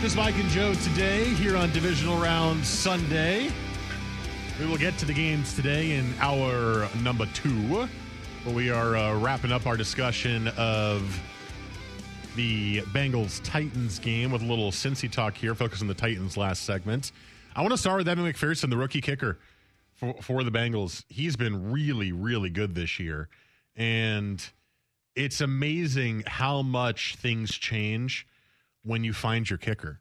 [0.00, 3.50] Just Mike and Joe today here on Divisional Round Sunday.
[4.58, 9.18] We will get to the games today in hour number two, where we are uh,
[9.18, 11.20] wrapping up our discussion of
[12.36, 16.62] the Bengals Titans game with a little Cincy talk here, focus on the Titans last
[16.62, 17.12] segment.
[17.54, 19.40] I want to start with Evan McPherson, the rookie kicker
[19.92, 21.04] for, for the Bengals.
[21.10, 23.28] He's been really, really good this year.
[23.76, 24.44] And
[25.14, 28.26] it's amazing how much things change
[28.82, 30.00] when you find your kicker.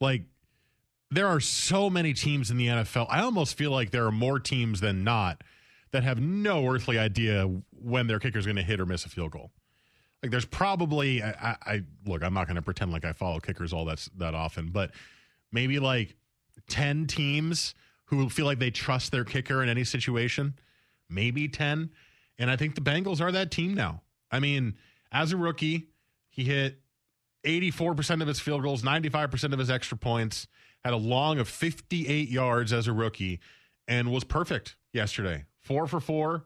[0.00, 0.22] Like,
[1.10, 3.06] there are so many teams in the NFL.
[3.08, 5.42] I almost feel like there are more teams than not
[5.92, 9.08] that have no earthly idea when their kicker is going to hit or miss a
[9.08, 9.50] field goal.
[10.22, 13.72] Like there's probably I, I look, I'm not going to pretend like I follow kickers
[13.72, 14.90] all that that often, but
[15.52, 16.16] maybe like
[16.68, 17.74] 10 teams
[18.06, 20.54] who feel like they trust their kicker in any situation,
[21.08, 21.90] maybe 10.
[22.38, 24.02] And I think the Bengals are that team now.
[24.30, 24.76] I mean,
[25.10, 25.88] as a rookie,
[26.30, 26.80] he hit
[27.44, 30.46] 84% of his field goals, 95% of his extra points,
[30.84, 33.40] had a long of 58 yards as a rookie,
[33.86, 35.44] and was perfect yesterday.
[35.60, 36.44] Four for four,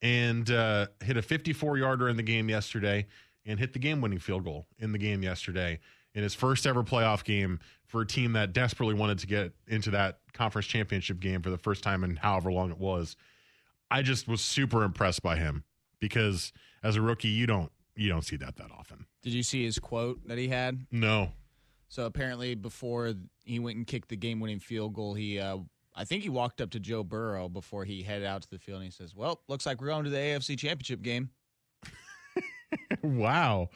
[0.00, 3.06] and uh, hit a 54 yarder in the game yesterday,
[3.44, 5.80] and hit the game winning field goal in the game yesterday
[6.14, 9.90] in his first ever playoff game for a team that desperately wanted to get into
[9.90, 13.16] that conference championship game for the first time in however long it was.
[13.90, 15.64] I just was super impressed by him
[16.00, 19.06] because as a rookie, you don't you don't see that that often.
[19.22, 20.86] Did you see his quote that he had?
[20.90, 21.32] No.
[21.88, 25.58] So apparently, before he went and kicked the game-winning field goal, he, uh,
[25.94, 28.78] I think he walked up to Joe Burrow before he headed out to the field,
[28.78, 31.30] and he says, "Well, looks like we're going to the AFC Championship game."
[33.02, 33.68] wow.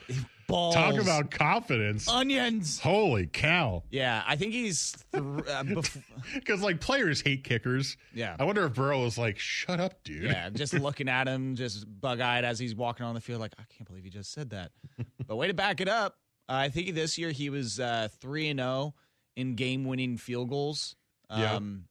[0.49, 0.75] Balls.
[0.75, 2.09] Talk about confidence.
[2.09, 2.81] onions.
[2.81, 3.85] Holy cow.
[3.91, 6.03] Yeah, I think he's th- uh, bef-
[6.35, 7.97] Because like players hate kickers.
[8.15, 8.35] Yeah.
[8.39, 10.23] I wonder if Burrow is like, shut up, dude.
[10.25, 13.63] yeah, just looking at him, just bug-eyed as he's walking on the field, like I
[13.77, 14.73] can't believe he just said that.
[15.27, 16.17] but way to back it up.
[16.49, 18.95] Uh, I think this year he was uh, three and zero
[19.37, 20.97] in game-winning field goals.
[21.31, 21.57] Yeah.
[21.57, 21.85] Um,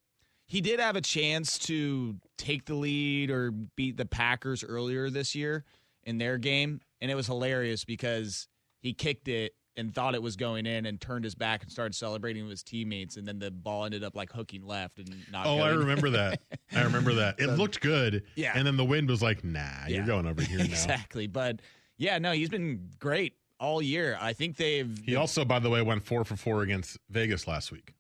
[0.48, 5.36] he did have a chance to take the lead or beat the Packers earlier this
[5.36, 5.64] year
[6.06, 8.48] in their game, and it was hilarious because
[8.82, 11.94] he kicked it and thought it was going in and turned his back and started
[11.94, 15.46] celebrating with his teammates, and then the ball ended up like hooking left and not.
[15.46, 16.42] Oh, I remember that.
[16.74, 17.40] I remember that.
[17.40, 18.24] It looked good.
[18.36, 18.54] Yeah.
[18.56, 20.64] And then the wind was like, nah, you're going over here now.
[20.66, 21.28] exactly.
[21.28, 21.62] But
[21.98, 24.18] yeah, no, he's been great all year.
[24.20, 25.00] I think they've.
[25.06, 27.94] He also, by the way, went four for four against Vegas last week.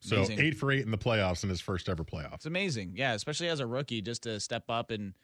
[0.00, 0.40] So Amazing.
[0.40, 2.34] eight for eight in the playoffs in his first ever playoffs.
[2.34, 2.92] It's amazing.
[2.94, 5.14] Yeah, especially as a rookie, just to step up and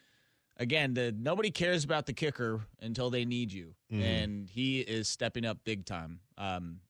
[0.57, 4.01] again, the nobody cares about the kicker until they need you, Mhm.
[4.01, 6.19] and he is stepping up big time.
[6.37, 6.81] Um,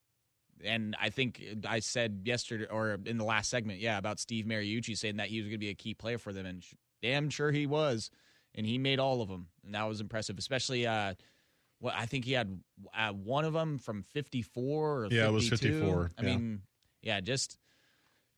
[0.64, 4.98] and I think I said yesterday or in the last segment, yeah, about Steve Mariucci
[4.98, 7.30] saying that he was going to be a key player for them, and sh- damn
[7.30, 8.10] sure he was,
[8.56, 10.38] and he made all of them, and that was impressive.
[10.38, 11.14] Especially, uh,
[11.80, 12.62] what I think he had
[12.94, 16.28] uh, one of them from fifty four or Yeah, it was 54, I yeah.
[16.38, 16.62] mean,
[17.02, 17.58] yeah, just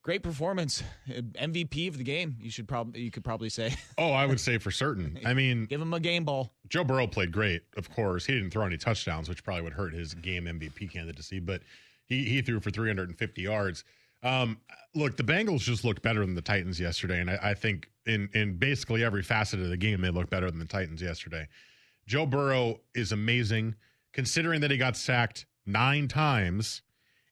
[0.07, 2.37] great performance, MVP of the game.
[2.39, 5.19] You should probably you could probably say Oh, I would say for certain.
[5.25, 6.53] I mean, give him a game ball.
[6.69, 8.25] Joe Burrow played great, of course.
[8.25, 11.61] He didn't throw any touchdowns, which probably would hurt his game MVP candidacy, but
[12.05, 13.83] he, he threw for 350 yards.
[14.23, 14.61] Um,
[14.95, 18.29] look, the Bengals just looked better than the Titans yesterday, and I, I think in
[18.33, 21.49] in basically every facet of the game, they looked better than the Titans yesterday.
[22.05, 23.75] Joe Burrow is amazing,
[24.13, 26.81] considering that he got sacked nine times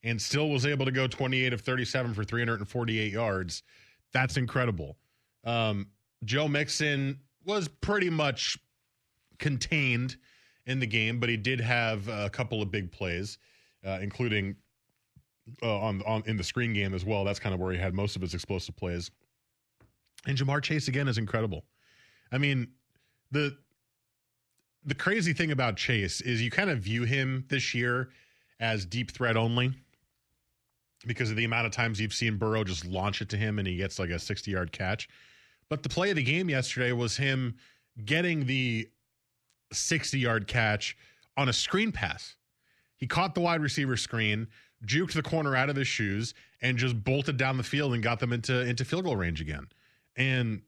[0.06, 3.64] and still was able to go 28 of 37 for 348 yards.
[4.14, 4.98] That's incredible.
[5.44, 5.88] Um,
[6.24, 8.58] Joe Mixon was pretty much
[9.40, 10.16] contained
[10.68, 13.40] in the game, but he did have a couple of big plays,
[13.86, 14.56] uh, including
[15.62, 17.24] uh, on on in the screen game as well.
[17.24, 19.12] That's kind of where he had most of his explosive plays.
[20.28, 21.66] And Ja'Marr Chase again is incredible.
[22.32, 22.68] I mean,
[23.32, 23.58] the
[24.86, 28.10] the crazy thing about Chase is you kind of view him this year
[28.60, 29.74] as deep threat only
[31.08, 33.68] because of the amount of times you've seen Burrow just launch it to him and
[33.68, 35.08] he gets like a 60 yard catch.
[35.70, 37.56] But the play of the game yesterday was him
[38.04, 38.90] getting the
[39.72, 40.98] 60 yard catch
[41.38, 42.36] on a screen pass.
[42.98, 44.48] He caught the wide receiver screen,
[44.86, 48.20] juked the corner out of his shoes, and just bolted down the field and got
[48.20, 49.68] them into, into field goal range again.
[50.16, 50.62] And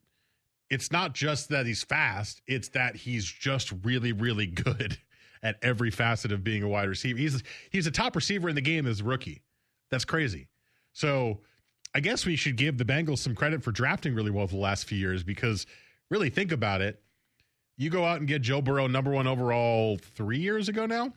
[0.70, 4.98] it's not just that he's fast, it's that he's just really, really good
[5.44, 7.18] at every facet of being a wide receiver.
[7.20, 9.42] He's he's a top receiver in the game as a rookie.
[9.90, 10.48] That's crazy.
[10.94, 11.40] So
[11.96, 14.86] I guess we should give the Bengals some credit for drafting really well the last
[14.86, 15.66] few years because
[16.10, 17.02] really think about it.
[17.78, 21.14] You go out and get Joe Burrow number one overall three years ago now.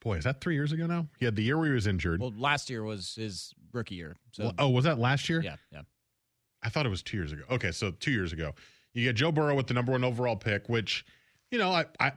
[0.00, 1.08] Boy, is that three years ago now?
[1.18, 2.20] He had the year where he was injured.
[2.20, 4.16] Well, last year was his rookie year.
[4.32, 5.40] So oh, was that last year?
[5.40, 5.82] yeah, yeah.
[6.62, 7.42] I thought it was two years ago.
[7.50, 8.52] Okay, so two years ago,
[8.92, 11.04] you get Joe Burrow with the number one overall pick, which,
[11.50, 12.12] you know, I, I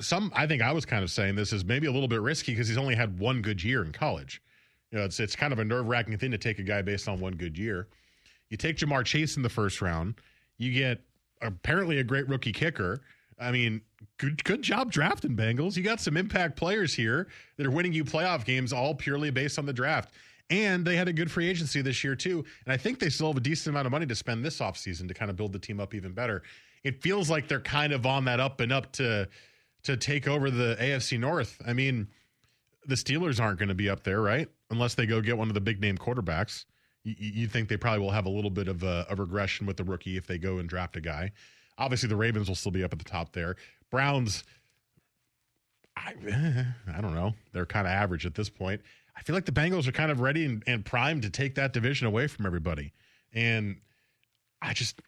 [0.00, 2.52] some I think I was kind of saying this is maybe a little bit risky
[2.52, 4.42] because he's only had one good year in college.
[4.92, 7.08] You know, it's it's kind of a nerve wracking thing to take a guy based
[7.08, 7.88] on one good year.
[8.50, 10.14] You take Ja'Marr Chase in the first round,
[10.58, 11.00] you get
[11.40, 13.00] apparently a great rookie kicker,
[13.42, 13.80] I mean,
[14.18, 15.76] good good job drafting Bengals.
[15.76, 19.58] You got some impact players here that are winning you playoff games all purely based
[19.58, 20.14] on the draft.
[20.50, 22.44] And they had a good free agency this year too.
[22.64, 25.08] And I think they still have a decent amount of money to spend this offseason
[25.08, 26.42] to kind of build the team up even better.
[26.84, 29.28] It feels like they're kind of on that up and up to
[29.84, 31.60] to take over the AFC North.
[31.66, 32.08] I mean,
[32.86, 34.48] the Steelers aren't going to be up there, right?
[34.70, 36.64] Unless they go get one of the big name quarterbacks.
[37.04, 39.76] You, you think they probably will have a little bit of a, a regression with
[39.76, 41.32] the rookie if they go and draft a guy.
[41.78, 43.56] Obviously, the Ravens will still be up at the top there.
[43.90, 44.44] Browns,
[45.96, 46.14] I,
[46.94, 47.34] I don't know.
[47.52, 48.80] They're kind of average at this point.
[49.16, 51.72] I feel like the Bengals are kind of ready and, and primed to take that
[51.72, 52.92] division away from everybody.
[53.32, 53.76] And
[54.60, 55.00] I just,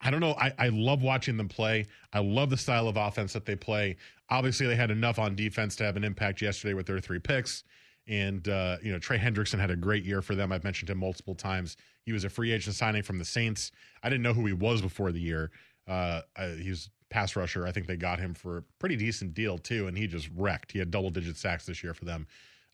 [0.00, 0.34] I don't know.
[0.34, 1.86] I, I love watching them play.
[2.12, 3.96] I love the style of offense that they play.
[4.30, 7.64] Obviously, they had enough on defense to have an impact yesterday with their three picks.
[8.06, 10.50] And, uh, you know, Trey Hendrickson had a great year for them.
[10.52, 11.76] I've mentioned him multiple times.
[12.04, 13.70] He was a free agent signing from the Saints.
[14.02, 15.50] I didn't know who he was before the year.
[15.86, 16.22] Uh,
[16.58, 17.66] he was pass rusher.
[17.66, 19.86] I think they got him for a pretty decent deal, too.
[19.88, 20.72] And he just wrecked.
[20.72, 22.26] He had double digit sacks this year for them.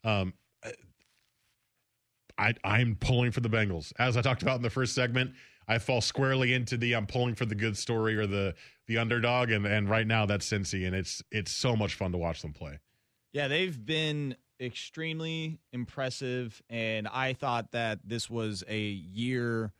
[0.03, 0.33] Um,
[2.37, 3.93] I, I'm pulling for the Bengals.
[3.97, 5.31] As I talked about in the first segment,
[5.67, 8.55] I fall squarely into the I'm pulling for the good story or the
[8.87, 12.17] the underdog, and and right now that's Cincy, and it's it's so much fun to
[12.17, 12.79] watch them play.
[13.33, 19.73] Yeah, they've been extremely impressive, and I thought that this was a year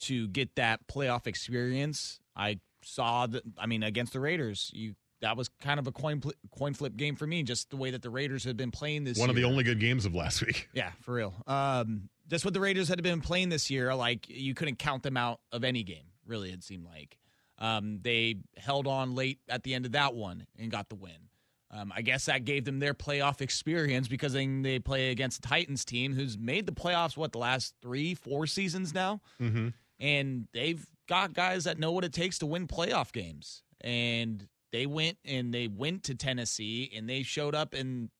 [0.00, 2.20] to get that playoff experience.
[2.36, 3.42] I saw that.
[3.56, 6.96] I mean, against the Raiders, you that was kind of a coin pl- coin flip
[6.96, 7.42] game for me.
[7.42, 9.18] Just the way that the Raiders had been playing this.
[9.18, 9.30] One year.
[9.30, 10.68] of the only good games of last week.
[10.72, 11.34] Yeah, for real.
[11.46, 13.94] Um, just what the Raiders had been playing this year.
[13.94, 16.04] Like you couldn't count them out of any game.
[16.26, 17.16] Really, it seemed like
[17.58, 21.28] um, they held on late at the end of that one and got the win.
[21.70, 25.48] Um, I guess that gave them their playoff experience because then they play against the
[25.48, 29.68] Titans team who's made the playoffs what the last three, four seasons now, mm-hmm.
[30.00, 33.62] and they've got guys that know what it takes to win playoff games.
[33.82, 38.10] And they went and they went to Tennessee and they showed up and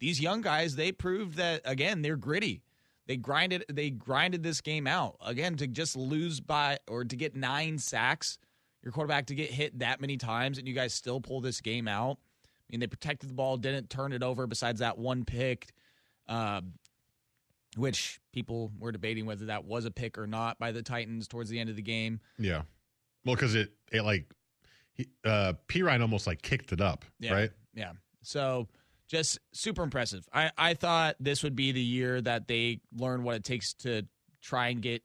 [0.00, 2.62] these young guys they proved that again they're gritty.
[3.12, 5.16] They grinded they grinded this game out.
[5.20, 8.38] Again to just lose by or to get 9 sacks,
[8.82, 11.86] your quarterback to get hit that many times and you guys still pull this game
[11.86, 12.16] out.
[12.42, 15.72] I mean they protected the ball, didn't turn it over besides that one pick.
[16.26, 16.62] Uh,
[17.76, 21.50] which people were debating whether that was a pick or not by the Titans towards
[21.50, 22.18] the end of the game.
[22.38, 22.62] Yeah.
[23.26, 24.24] Well, because it, it like
[24.94, 27.34] he, uh, Perine almost like kicked it up, yeah.
[27.34, 27.50] right?
[27.74, 27.92] Yeah.
[28.22, 28.68] So
[29.12, 30.26] just super impressive.
[30.32, 34.06] I, I thought this would be the year that they learn what it takes to
[34.40, 35.02] try and get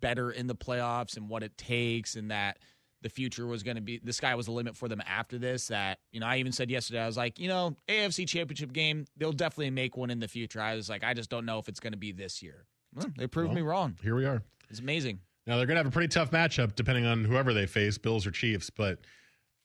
[0.00, 2.58] better in the playoffs and what it takes and that
[3.00, 5.68] the future was going to be the sky was the limit for them after this
[5.68, 9.06] that you know i even said yesterday i was like you know afc championship game
[9.16, 11.66] they'll definitely make one in the future i was like i just don't know if
[11.68, 14.42] it's going to be this year well, they proved Well, me wrong Here we are.
[14.68, 17.66] it's amazing Now they're going to have a pretty tough matchup depending on whoever they
[17.66, 18.68] face, Bills or Chiefs.
[18.70, 18.98] But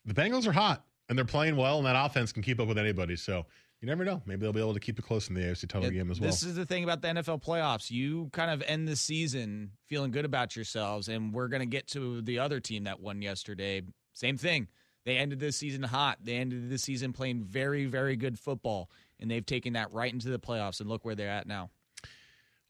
[0.06, 2.78] the Bengals are hot and they're playing well, and that offense can keep up with
[2.78, 3.16] anybody.
[3.18, 3.46] So
[3.82, 4.22] you never know.
[4.26, 6.20] Maybe they'll be able to keep it close in the AFC title It- game as
[6.20, 6.30] well.
[6.30, 7.90] This is the thing about the NFL playoffs.
[7.90, 11.88] You kind of end the season feeling good about yourselves, and we're going to get
[11.90, 13.82] to the other team that won yesterday.
[14.14, 14.68] Same thing.
[15.04, 16.20] They ended this season hot.
[16.22, 20.30] They ended this season playing very, very good football, and they've taken that right into
[20.30, 20.80] the playoffs.
[20.80, 21.72] And look where they're at now.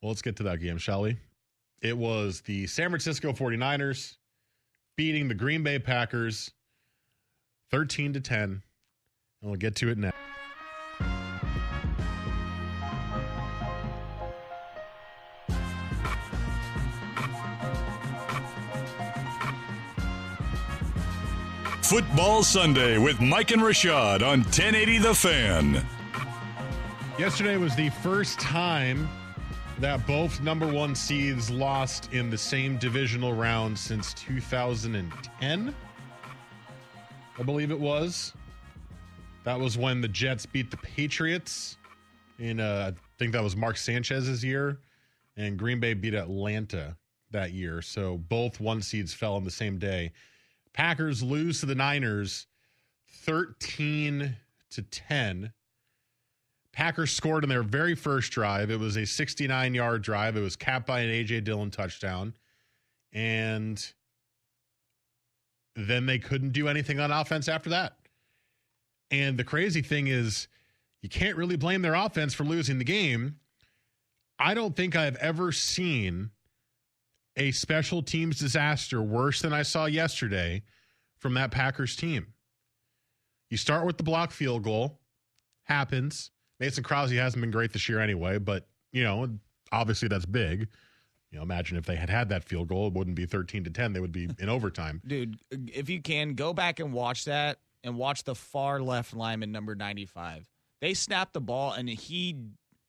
[0.01, 1.17] Well, let's get to that game, shall we?
[1.81, 4.15] It was the San Francisco 49ers
[4.95, 6.51] beating the Green Bay Packers
[7.69, 8.43] 13 to 10.
[8.43, 8.61] And
[9.41, 10.10] we'll get to it now.
[21.91, 25.85] Football Sunday with Mike and Rashad on 1080 The Fan.
[27.19, 29.09] Yesterday was the first time
[29.79, 35.75] that both number one seeds lost in the same divisional round since 2010.
[37.37, 38.31] I believe it was.
[39.43, 41.77] That was when the Jets beat the Patriots
[42.39, 44.79] in, uh, I think that was Mark Sanchez's year,
[45.35, 46.95] and Green Bay beat Atlanta
[47.31, 47.81] that year.
[47.81, 50.13] So both one seeds fell on the same day.
[50.73, 52.47] Packers lose to the Niners
[53.23, 54.35] 13
[54.71, 55.51] to 10.
[56.71, 58.71] Packers scored in their very first drive.
[58.71, 60.37] It was a 69 yard drive.
[60.37, 61.41] It was capped by an A.J.
[61.41, 62.33] Dillon touchdown.
[63.11, 63.85] And
[65.75, 67.97] then they couldn't do anything on offense after that.
[69.09, 70.47] And the crazy thing is,
[71.01, 73.37] you can't really blame their offense for losing the game.
[74.39, 76.31] I don't think I've ever seen
[77.37, 80.63] a special teams disaster worse than I saw yesterday
[81.17, 82.33] from that Packers team.
[83.49, 84.99] You start with the block field goal,
[85.63, 86.31] happens.
[86.59, 89.27] Mason Crosby hasn't been great this year anyway, but you know,
[89.71, 90.67] obviously that's big.
[91.31, 93.69] You know, imagine if they had had that field goal, it wouldn't be 13 to
[93.69, 95.01] 10, they would be in overtime.
[95.07, 99.51] Dude, if you can, go back and watch that and watch the far left lineman,
[99.51, 100.49] number 95.
[100.81, 102.35] They snap the ball and he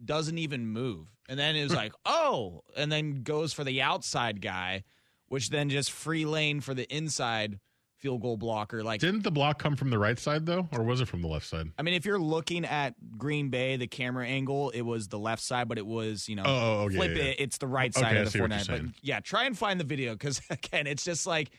[0.04, 1.06] doesn't even move.
[1.28, 4.84] And then it was like, oh, and then goes for the outside guy,
[5.28, 7.58] which then just free lane for the inside
[7.98, 8.82] field goal blocker.
[8.82, 11.28] Like, Didn't the block come from the right side though, or was it from the
[11.28, 11.68] left side?
[11.78, 15.42] I mean, if you're looking at Green Bay, the camera angle, it was the left
[15.42, 17.30] side, but it was, you know, Oh, oh, oh, flip yeah, yeah.
[17.30, 18.86] it, it's the right side I of the what 49.
[18.86, 21.50] But yeah, try and find the video because, again, it's just like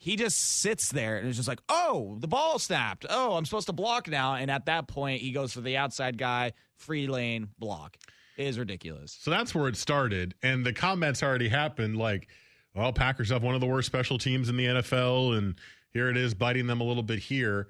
[0.00, 3.04] he just sits there and it's just like, oh, the ball snapped.
[3.08, 4.34] Oh, I'm supposed to block now.
[4.34, 7.98] And at that point, he goes for the outside guy, free lane, block.
[8.38, 9.18] It is ridiculous.
[9.20, 11.98] So that's where it started, and the comments already happened.
[11.98, 12.28] Like,
[12.74, 15.56] well, Packers have one of the worst special teams in the NFL, and
[15.92, 17.68] here it is biting them a little bit here.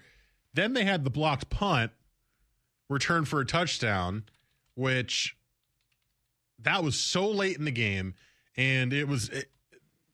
[0.55, 1.91] Then they had the blocked punt,
[2.89, 4.23] return for a touchdown,
[4.75, 5.37] which
[6.61, 8.15] that was so late in the game,
[8.57, 9.51] and it was it,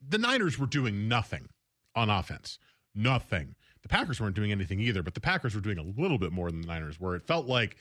[0.08, 1.50] the Niners were doing nothing
[1.96, 2.58] on offense,
[2.94, 3.54] nothing.
[3.82, 6.50] The Packers weren't doing anything either, but the Packers were doing a little bit more
[6.50, 7.16] than the Niners were.
[7.16, 7.76] It felt like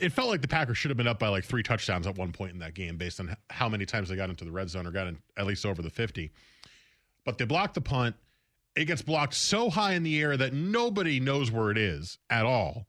[0.00, 2.32] it felt like the Packers should have been up by like three touchdowns at one
[2.32, 4.86] point in that game based on how many times they got into the red zone
[4.86, 6.30] or got in, at least over the 50.
[7.24, 8.16] But they blocked the punt.
[8.76, 12.44] It gets blocked so high in the air that nobody knows where it is at
[12.44, 12.86] all.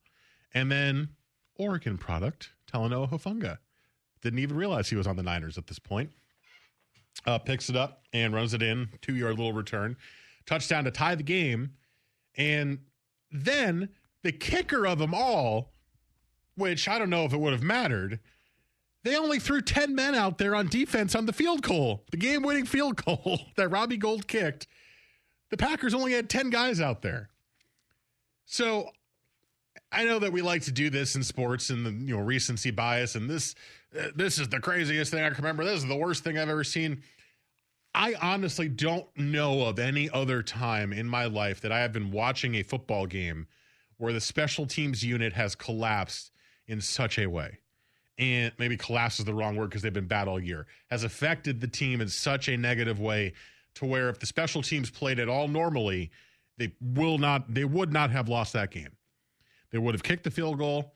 [0.53, 1.09] And then
[1.57, 3.57] Oregon product, Talanoa Hufanga.
[4.21, 6.11] Didn't even realize he was on the Niners at this point.
[7.25, 9.95] Uh, picks it up and runs it in, two yard little return.
[10.45, 11.71] Touchdown to tie the game.
[12.37, 12.79] And
[13.31, 13.89] then
[14.21, 15.71] the kicker of them all
[16.55, 18.19] which I don't know if it would have mattered.
[19.03, 22.41] They only threw 10 men out there on defense on the field goal, the game
[22.41, 24.67] winning field goal that Robbie Gould kicked.
[25.51, 27.29] The Packers only had 10 guys out there.
[28.45, 28.89] So
[29.91, 32.71] I know that we like to do this in sports and the you know recency
[32.71, 33.55] bias and this
[34.15, 35.63] this is the craziest thing I can remember.
[35.63, 37.01] This is the worst thing I've ever seen.
[37.93, 42.11] I honestly don't know of any other time in my life that I have been
[42.11, 43.47] watching a football game
[43.97, 46.31] where the special teams unit has collapsed
[46.67, 47.59] in such a way.
[48.17, 51.61] And maybe collapse is the wrong word because they've been bad all year, has affected
[51.61, 53.33] the team in such a negative way
[53.75, 56.11] to where if the special teams played at all normally,
[56.57, 58.91] they will not they would not have lost that game.
[59.71, 60.93] They would have kicked the field goal.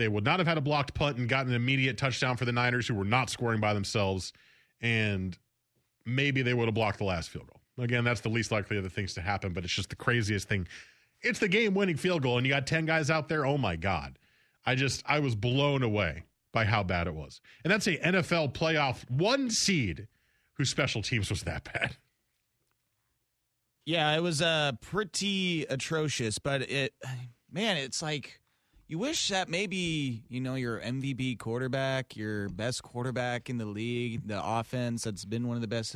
[0.00, 2.52] They would not have had a blocked punt and gotten an immediate touchdown for the
[2.52, 4.32] Niners, who were not scoring by themselves.
[4.80, 5.36] And
[6.06, 7.84] maybe they would have blocked the last field goal.
[7.84, 10.48] Again, that's the least likely of the things to happen, but it's just the craziest
[10.48, 10.66] thing.
[11.20, 13.44] It's the game winning field goal, and you got 10 guys out there.
[13.44, 14.18] Oh my God.
[14.64, 17.42] I just, I was blown away by how bad it was.
[17.62, 20.08] And that's a NFL playoff one seed
[20.54, 21.98] whose special teams was that bad.
[23.84, 26.94] Yeah, it was uh pretty atrocious, but it
[27.50, 28.39] man, it's like
[28.90, 34.26] you wish that maybe, you know, your MVP quarterback, your best quarterback in the league,
[34.26, 35.94] the offense that's been one of the best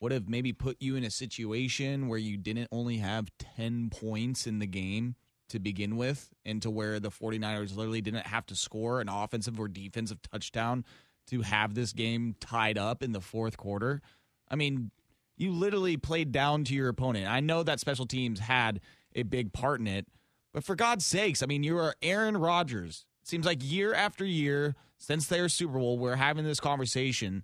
[0.00, 4.48] would have maybe put you in a situation where you didn't only have 10 points
[4.48, 5.14] in the game
[5.48, 9.60] to begin with and to where the 49ers literally didn't have to score an offensive
[9.60, 10.84] or defensive touchdown
[11.28, 14.02] to have this game tied up in the fourth quarter.
[14.50, 14.90] I mean,
[15.36, 17.28] you literally played down to your opponent.
[17.28, 18.80] I know that special teams had
[19.14, 20.08] a big part in it,
[20.54, 23.04] but for God's sakes, I mean, you are Aaron Rodgers.
[23.22, 27.42] It seems like year after year since their Super Bowl, we're having this conversation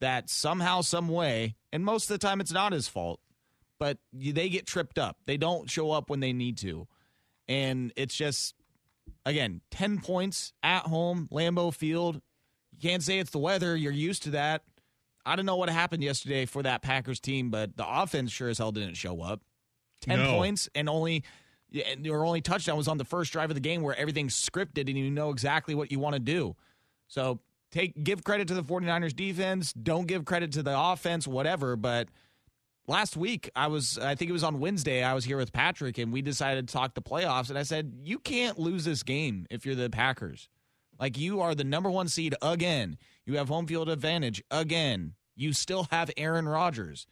[0.00, 3.20] that somehow, some way, and most of the time it's not his fault,
[3.78, 5.18] but they get tripped up.
[5.26, 6.86] They don't show up when they need to.
[7.48, 8.54] And it's just,
[9.26, 12.20] again, 10 points at home, Lambeau Field.
[12.70, 13.76] You can't say it's the weather.
[13.76, 14.62] You're used to that.
[15.26, 18.58] I don't know what happened yesterday for that Packers team, but the offense sure as
[18.58, 19.40] hell didn't show up.
[20.02, 20.32] 10 No.
[20.36, 21.22] points and only
[21.72, 24.88] and your only touchdown was on the first drive of the game where everything's scripted
[24.88, 26.54] and you know exactly what you want to do.
[27.08, 31.76] So take give credit to the 49ers defense, don't give credit to the offense, whatever,
[31.76, 32.08] but
[32.86, 35.98] last week I was I think it was on Wednesday I was here with Patrick
[35.98, 39.46] and we decided to talk the playoffs and I said you can't lose this game
[39.50, 40.48] if you're the Packers.
[40.98, 42.96] Like you are the number 1 seed again.
[43.24, 45.14] You have home field advantage again.
[45.34, 47.06] You still have Aaron Rodgers.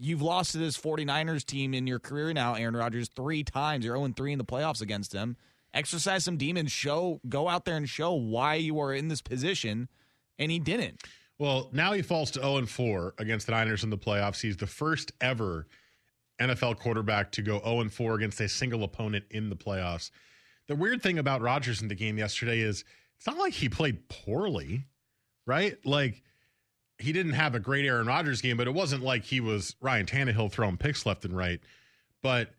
[0.00, 3.84] You've lost to this 49ers team in your career now, Aaron Rodgers, 3 times.
[3.84, 5.36] You're 0 3 in the playoffs against them.
[5.74, 9.88] Exercise some demons, show go out there and show why you are in this position
[10.38, 11.02] and he didn't.
[11.38, 14.40] Well, now he falls to 0 and 4 against the Niners in the playoffs.
[14.40, 15.66] He's the first ever
[16.40, 20.10] NFL quarterback to go 0 and 4 against a single opponent in the playoffs.
[20.66, 22.84] The weird thing about Rodgers in the game yesterday is
[23.16, 24.84] it's not like he played poorly,
[25.46, 25.76] right?
[25.84, 26.22] Like
[26.98, 30.06] he didn't have a great Aaron Rodgers game, but it wasn't like he was Ryan
[30.06, 31.60] Tannehill throwing picks left and right.
[32.22, 32.50] But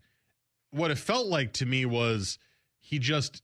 [0.70, 2.38] what it felt like to me was
[2.80, 3.42] he just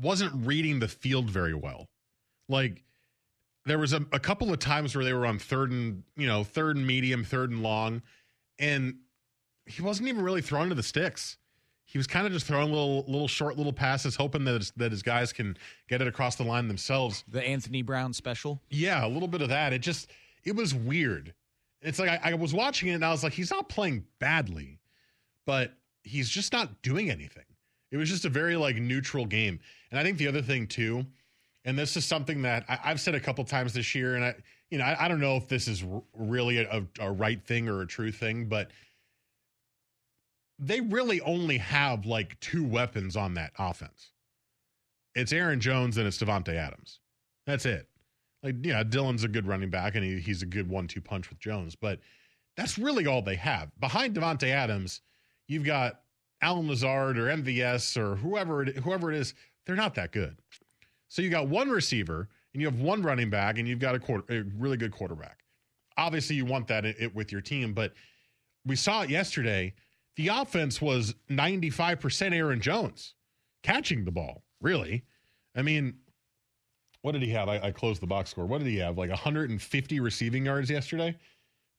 [0.00, 1.88] wasn't reading the field very well.
[2.48, 2.84] Like
[3.64, 6.44] there was a, a couple of times where they were on third and you know
[6.44, 8.02] third and medium, third and long,
[8.58, 8.96] and
[9.66, 11.38] he wasn't even really thrown to the sticks.
[11.88, 14.92] He was kind of just throwing little little short little passes, hoping that his, that
[14.92, 15.56] his guys can
[15.88, 17.24] get it across the line themselves.
[17.28, 18.60] The Anthony Brown special.
[18.68, 19.72] Yeah, a little bit of that.
[19.72, 20.10] It just
[20.44, 21.32] it was weird.
[21.80, 24.78] It's like I, I was watching it and I was like, he's not playing badly,
[25.46, 25.72] but
[26.02, 27.44] he's just not doing anything.
[27.90, 29.58] It was just a very like neutral game.
[29.90, 31.06] And I think the other thing too,
[31.64, 34.34] and this is something that I, have said a couple times this year, and I,
[34.70, 37.66] you know, I, I don't know if this is r- really a, a right thing
[37.66, 38.72] or a true thing, but
[40.58, 44.12] they really only have like two weapons on that offense.
[45.14, 47.00] It's Aaron Jones and it's Davante Adams.
[47.46, 47.88] That's it.
[48.42, 51.38] Like, yeah, Dillon's a good running back and he, he's a good one-two punch with
[51.38, 52.00] Jones, but
[52.56, 53.70] that's really all they have.
[53.80, 55.00] Behind Davante Adams,
[55.46, 56.00] you've got
[56.42, 59.34] Allen Lazard or MVS or whoever it, whoever it is.
[59.66, 60.36] They're not that good.
[61.08, 63.98] So you got one receiver and you have one running back and you've got a,
[63.98, 65.40] quarter, a really good quarterback.
[65.96, 67.92] Obviously, you want that it, with your team, but
[68.66, 69.72] we saw it yesterday–
[70.18, 73.14] the offense was 95% Aaron Jones
[73.62, 75.04] catching the ball, really.
[75.54, 75.94] I mean,
[77.02, 77.48] what did he have?
[77.48, 78.44] I, I, closed the box score.
[78.44, 78.98] What did he have?
[78.98, 81.16] Like 150 receiving yards yesterday?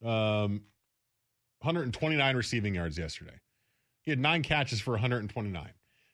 [0.01, 0.61] Um,
[1.59, 3.37] 129 receiving yards yesterday.
[4.03, 5.69] He had nine catches for 129.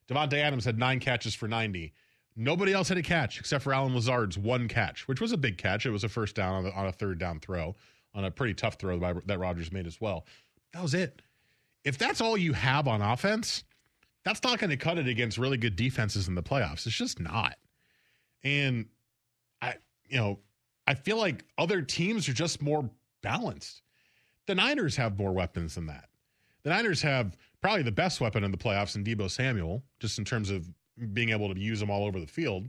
[0.09, 1.93] Davante Adams had nine catches for 90.
[2.35, 5.59] Nobody else had a catch except for Allen Lazard's one catch, which was a big
[5.59, 5.85] catch.
[5.85, 7.75] It was a first down on, on a third down throw,
[8.15, 10.25] on a pretty tough throw that Rodgers made as well.
[10.73, 11.21] That was it
[11.85, 13.63] if that's all you have on offense,
[14.25, 16.85] that's not going to cut it against really good defenses in the playoffs.
[16.87, 17.55] It's just not.
[18.43, 18.87] And
[19.61, 19.75] I,
[20.09, 20.39] you know,
[20.87, 22.89] I feel like other teams are just more
[23.21, 23.83] balanced.
[24.47, 26.09] The Niners have more weapons than that.
[26.63, 30.25] The Niners have probably the best weapon in the playoffs in Deebo Samuel, just in
[30.25, 30.67] terms of
[31.13, 32.67] being able to use them all over the field.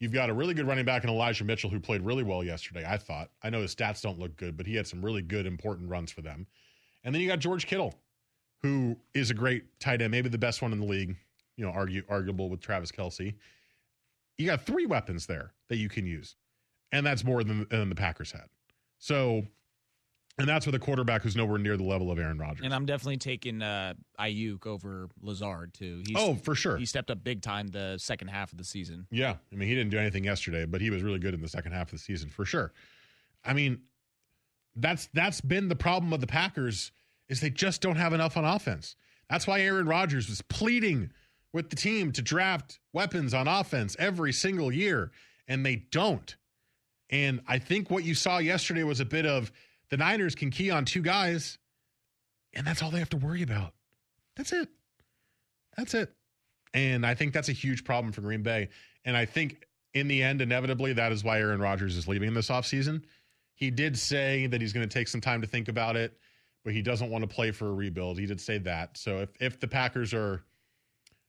[0.00, 2.84] You've got a really good running back in Elijah Mitchell who played really well yesterday,
[2.88, 3.30] I thought.
[3.42, 6.12] I know his stats don't look good, but he had some really good, important runs
[6.12, 6.46] for them.
[7.02, 7.94] And then you got George Kittle,
[8.62, 11.16] who is a great tight end, maybe the best one in the league,
[11.56, 13.34] you know, argue, arguable with Travis Kelce.
[14.36, 16.36] You got three weapons there that you can use,
[16.92, 18.46] and that's more than, than the Packers had.
[18.98, 19.44] So,
[20.38, 22.64] and that's with a quarterback who's nowhere near the level of Aaron Rodgers.
[22.64, 26.02] And I'm definitely taking uh, Aiyuk over Lazard too.
[26.06, 26.76] He's, oh, for sure.
[26.76, 29.06] He stepped up big time the second half of the season.
[29.10, 31.48] Yeah, I mean, he didn't do anything yesterday, but he was really good in the
[31.48, 32.72] second half of the season for sure.
[33.44, 33.80] I mean,
[34.76, 36.92] that's that's been the problem of the Packers
[37.28, 38.96] is they just don't have enough on offense.
[39.28, 41.12] That's why Aaron Rodgers was pleading
[41.52, 45.10] with the team to draft weapons on offense every single year,
[45.46, 46.36] and they don't.
[47.10, 49.50] And I think what you saw yesterday was a bit of
[49.90, 51.58] the Niners can key on two guys,
[52.52, 53.72] and that's all they have to worry about.
[54.36, 54.68] That's it.
[55.76, 56.12] That's it.
[56.74, 58.68] And I think that's a huge problem for Green Bay.
[59.04, 59.64] And I think
[59.94, 63.04] in the end, inevitably, that is why Aaron Rodgers is leaving this offseason.
[63.54, 66.18] He did say that he's going to take some time to think about it
[66.64, 68.18] but he doesn't want to play for a rebuild.
[68.18, 68.96] He did say that.
[68.96, 70.42] So if, if the Packers are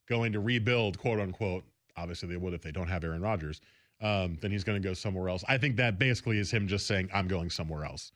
[0.07, 1.63] going to rebuild, quote unquote,
[1.95, 3.61] obviously they would if they don't have Aaron Rodgers,
[4.01, 5.43] um, then he's going to go somewhere else.
[5.47, 8.11] I think that basically is him just saying, I'm going somewhere else.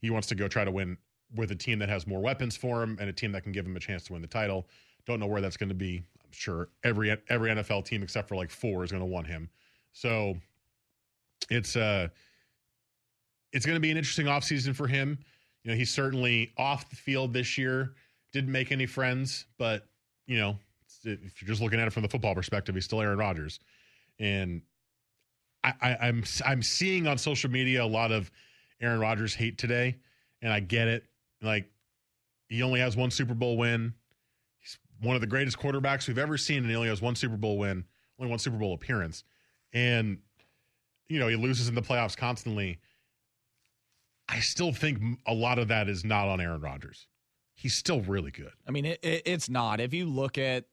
[0.00, 0.96] He wants to go try to win
[1.34, 3.66] with a team that has more weapons for him and a team that can give
[3.66, 4.66] him a chance to win the title.
[5.06, 6.02] Don't know where that's going to be.
[6.24, 9.48] I'm sure every every NFL team except for like four is going to want him.
[9.92, 10.36] So
[11.50, 12.08] it's uh
[13.52, 15.18] it's going to be an interesting offseason for him.
[15.64, 17.94] You know, he's certainly off the field this year.
[18.32, 19.86] Didn't make any friends, but
[20.26, 20.58] you know,
[21.04, 23.60] if you're just looking at it from the football perspective, he's still Aaron Rodgers.
[24.18, 24.62] And
[25.64, 28.30] I, I, I'm I'm seeing on social media a lot of
[28.80, 29.96] Aaron Rodgers hate today,
[30.42, 31.04] and I get it.
[31.42, 31.70] Like
[32.48, 33.94] he only has one Super Bowl win.
[34.58, 37.36] He's one of the greatest quarterbacks we've ever seen, and he only has one Super
[37.36, 37.84] Bowl win,
[38.18, 39.24] only one Super Bowl appearance.
[39.72, 40.18] And
[41.08, 42.78] you know, he loses in the playoffs constantly.
[44.28, 47.06] I still think a lot of that is not on Aaron Rodgers.
[47.54, 48.52] He's still really good.
[48.66, 49.80] I mean, it, it, it's not.
[49.80, 50.64] If you look at,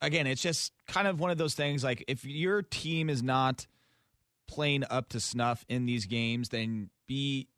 [0.00, 3.66] again, it's just kind of one of those things like if your team is not
[4.46, 7.48] playing up to snuff in these games, then be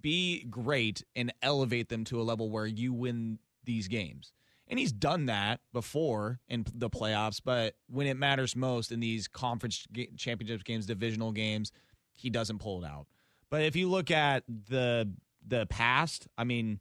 [0.00, 4.32] be great and elevate them to a level where you win these games.
[4.68, 9.28] And he's done that before in the playoffs, but when it matters most in these
[9.28, 11.70] conference championships games, divisional games,
[12.14, 13.06] he doesn't pull it out.
[13.56, 15.10] But if you look at the
[15.48, 16.78] the past, I mean,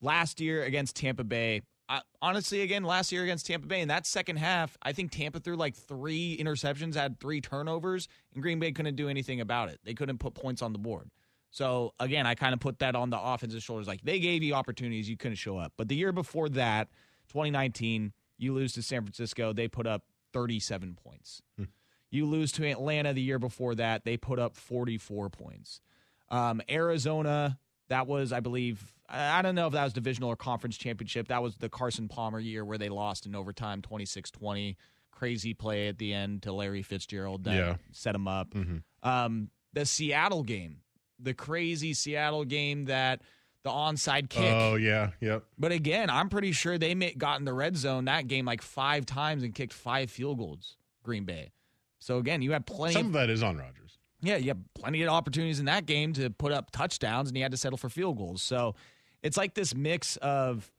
[0.00, 4.06] last year against Tampa Bay, I, honestly, again, last year against Tampa Bay in that
[4.06, 8.72] second half, I think Tampa threw like three interceptions, had three turnovers, and Green Bay
[8.72, 9.78] couldn't do anything about it.
[9.84, 11.10] They couldn't put points on the board.
[11.50, 13.86] So again, I kind of put that on the offensive shoulders.
[13.86, 15.74] Like they gave you opportunities, you couldn't show up.
[15.76, 16.88] But the year before that,
[17.28, 19.52] 2019, you lose to San Francisco.
[19.52, 21.42] They put up 37 points.
[21.58, 21.64] Hmm.
[22.16, 24.04] You lose to Atlanta the year before that.
[24.04, 25.80] They put up 44 points.
[26.30, 27.58] Um, Arizona,
[27.88, 31.28] that was, I believe, I don't know if that was divisional or conference championship.
[31.28, 34.76] That was the Carson Palmer year where they lost in overtime 26 20.
[35.12, 37.76] Crazy play at the end to Larry Fitzgerald that Yeah.
[37.92, 38.50] set him up.
[38.50, 38.82] Mhm.
[39.02, 40.80] Um, the Seattle game,
[41.18, 43.22] the crazy Seattle game that
[43.62, 44.52] the onside kick.
[44.52, 45.44] Oh yeah, yep.
[45.58, 48.62] But again, I'm pretty sure they may, got in the red zone that game like
[48.62, 50.76] five times and kicked five field goals.
[51.02, 51.50] Green Bay.
[51.98, 52.94] So again, you had plenty.
[52.94, 53.98] Some of, of that is on Rodgers.
[54.20, 57.42] yeah, you had plenty of opportunities in that game to put up touchdowns, and you
[57.42, 58.42] had to settle for field goals.
[58.42, 58.74] So
[59.22, 60.70] it's like this mix of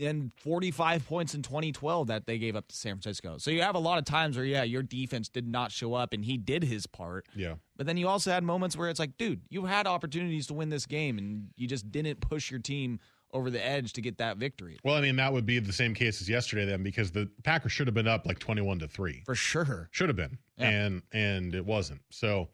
[0.00, 3.36] and 45 points in 2012 that they gave up to San Francisco.
[3.38, 6.12] So you have a lot of times where yeah, your defense did not show up,
[6.12, 7.26] and he did his part.
[7.34, 7.54] Yeah.
[7.76, 10.68] But then you also had moments where it's like, dude, you had opportunities to win
[10.68, 13.00] this game, and you just didn't push your team
[13.32, 14.78] over the edge to get that victory.
[14.84, 17.72] Well, I mean, that would be the same case as yesterday then, because the Packers
[17.72, 19.22] should have been up like twenty-one to three.
[19.26, 19.88] For sure.
[19.92, 20.68] Should have been, Yeah.
[20.70, 22.00] and and it wasn't.
[22.10, 22.48] So,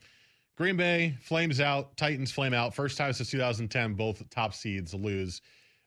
[0.56, 2.74] Green Bay flames out, Titans flame out.
[2.74, 5.40] First time since 2010, both top seeds lose.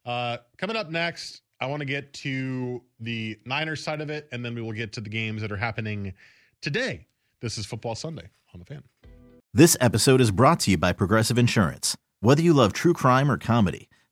[0.05, 4.43] Uh, coming up next, I want to get to the Niners side of it, and
[4.45, 6.13] then we will get to the games that are happening
[6.61, 7.07] today.
[7.41, 8.83] This is Football Sunday on the Fan.
[9.53, 11.97] This episode is brought to you by Progressive Insurance.
[12.19, 13.89] Whether you love true crime or comedy,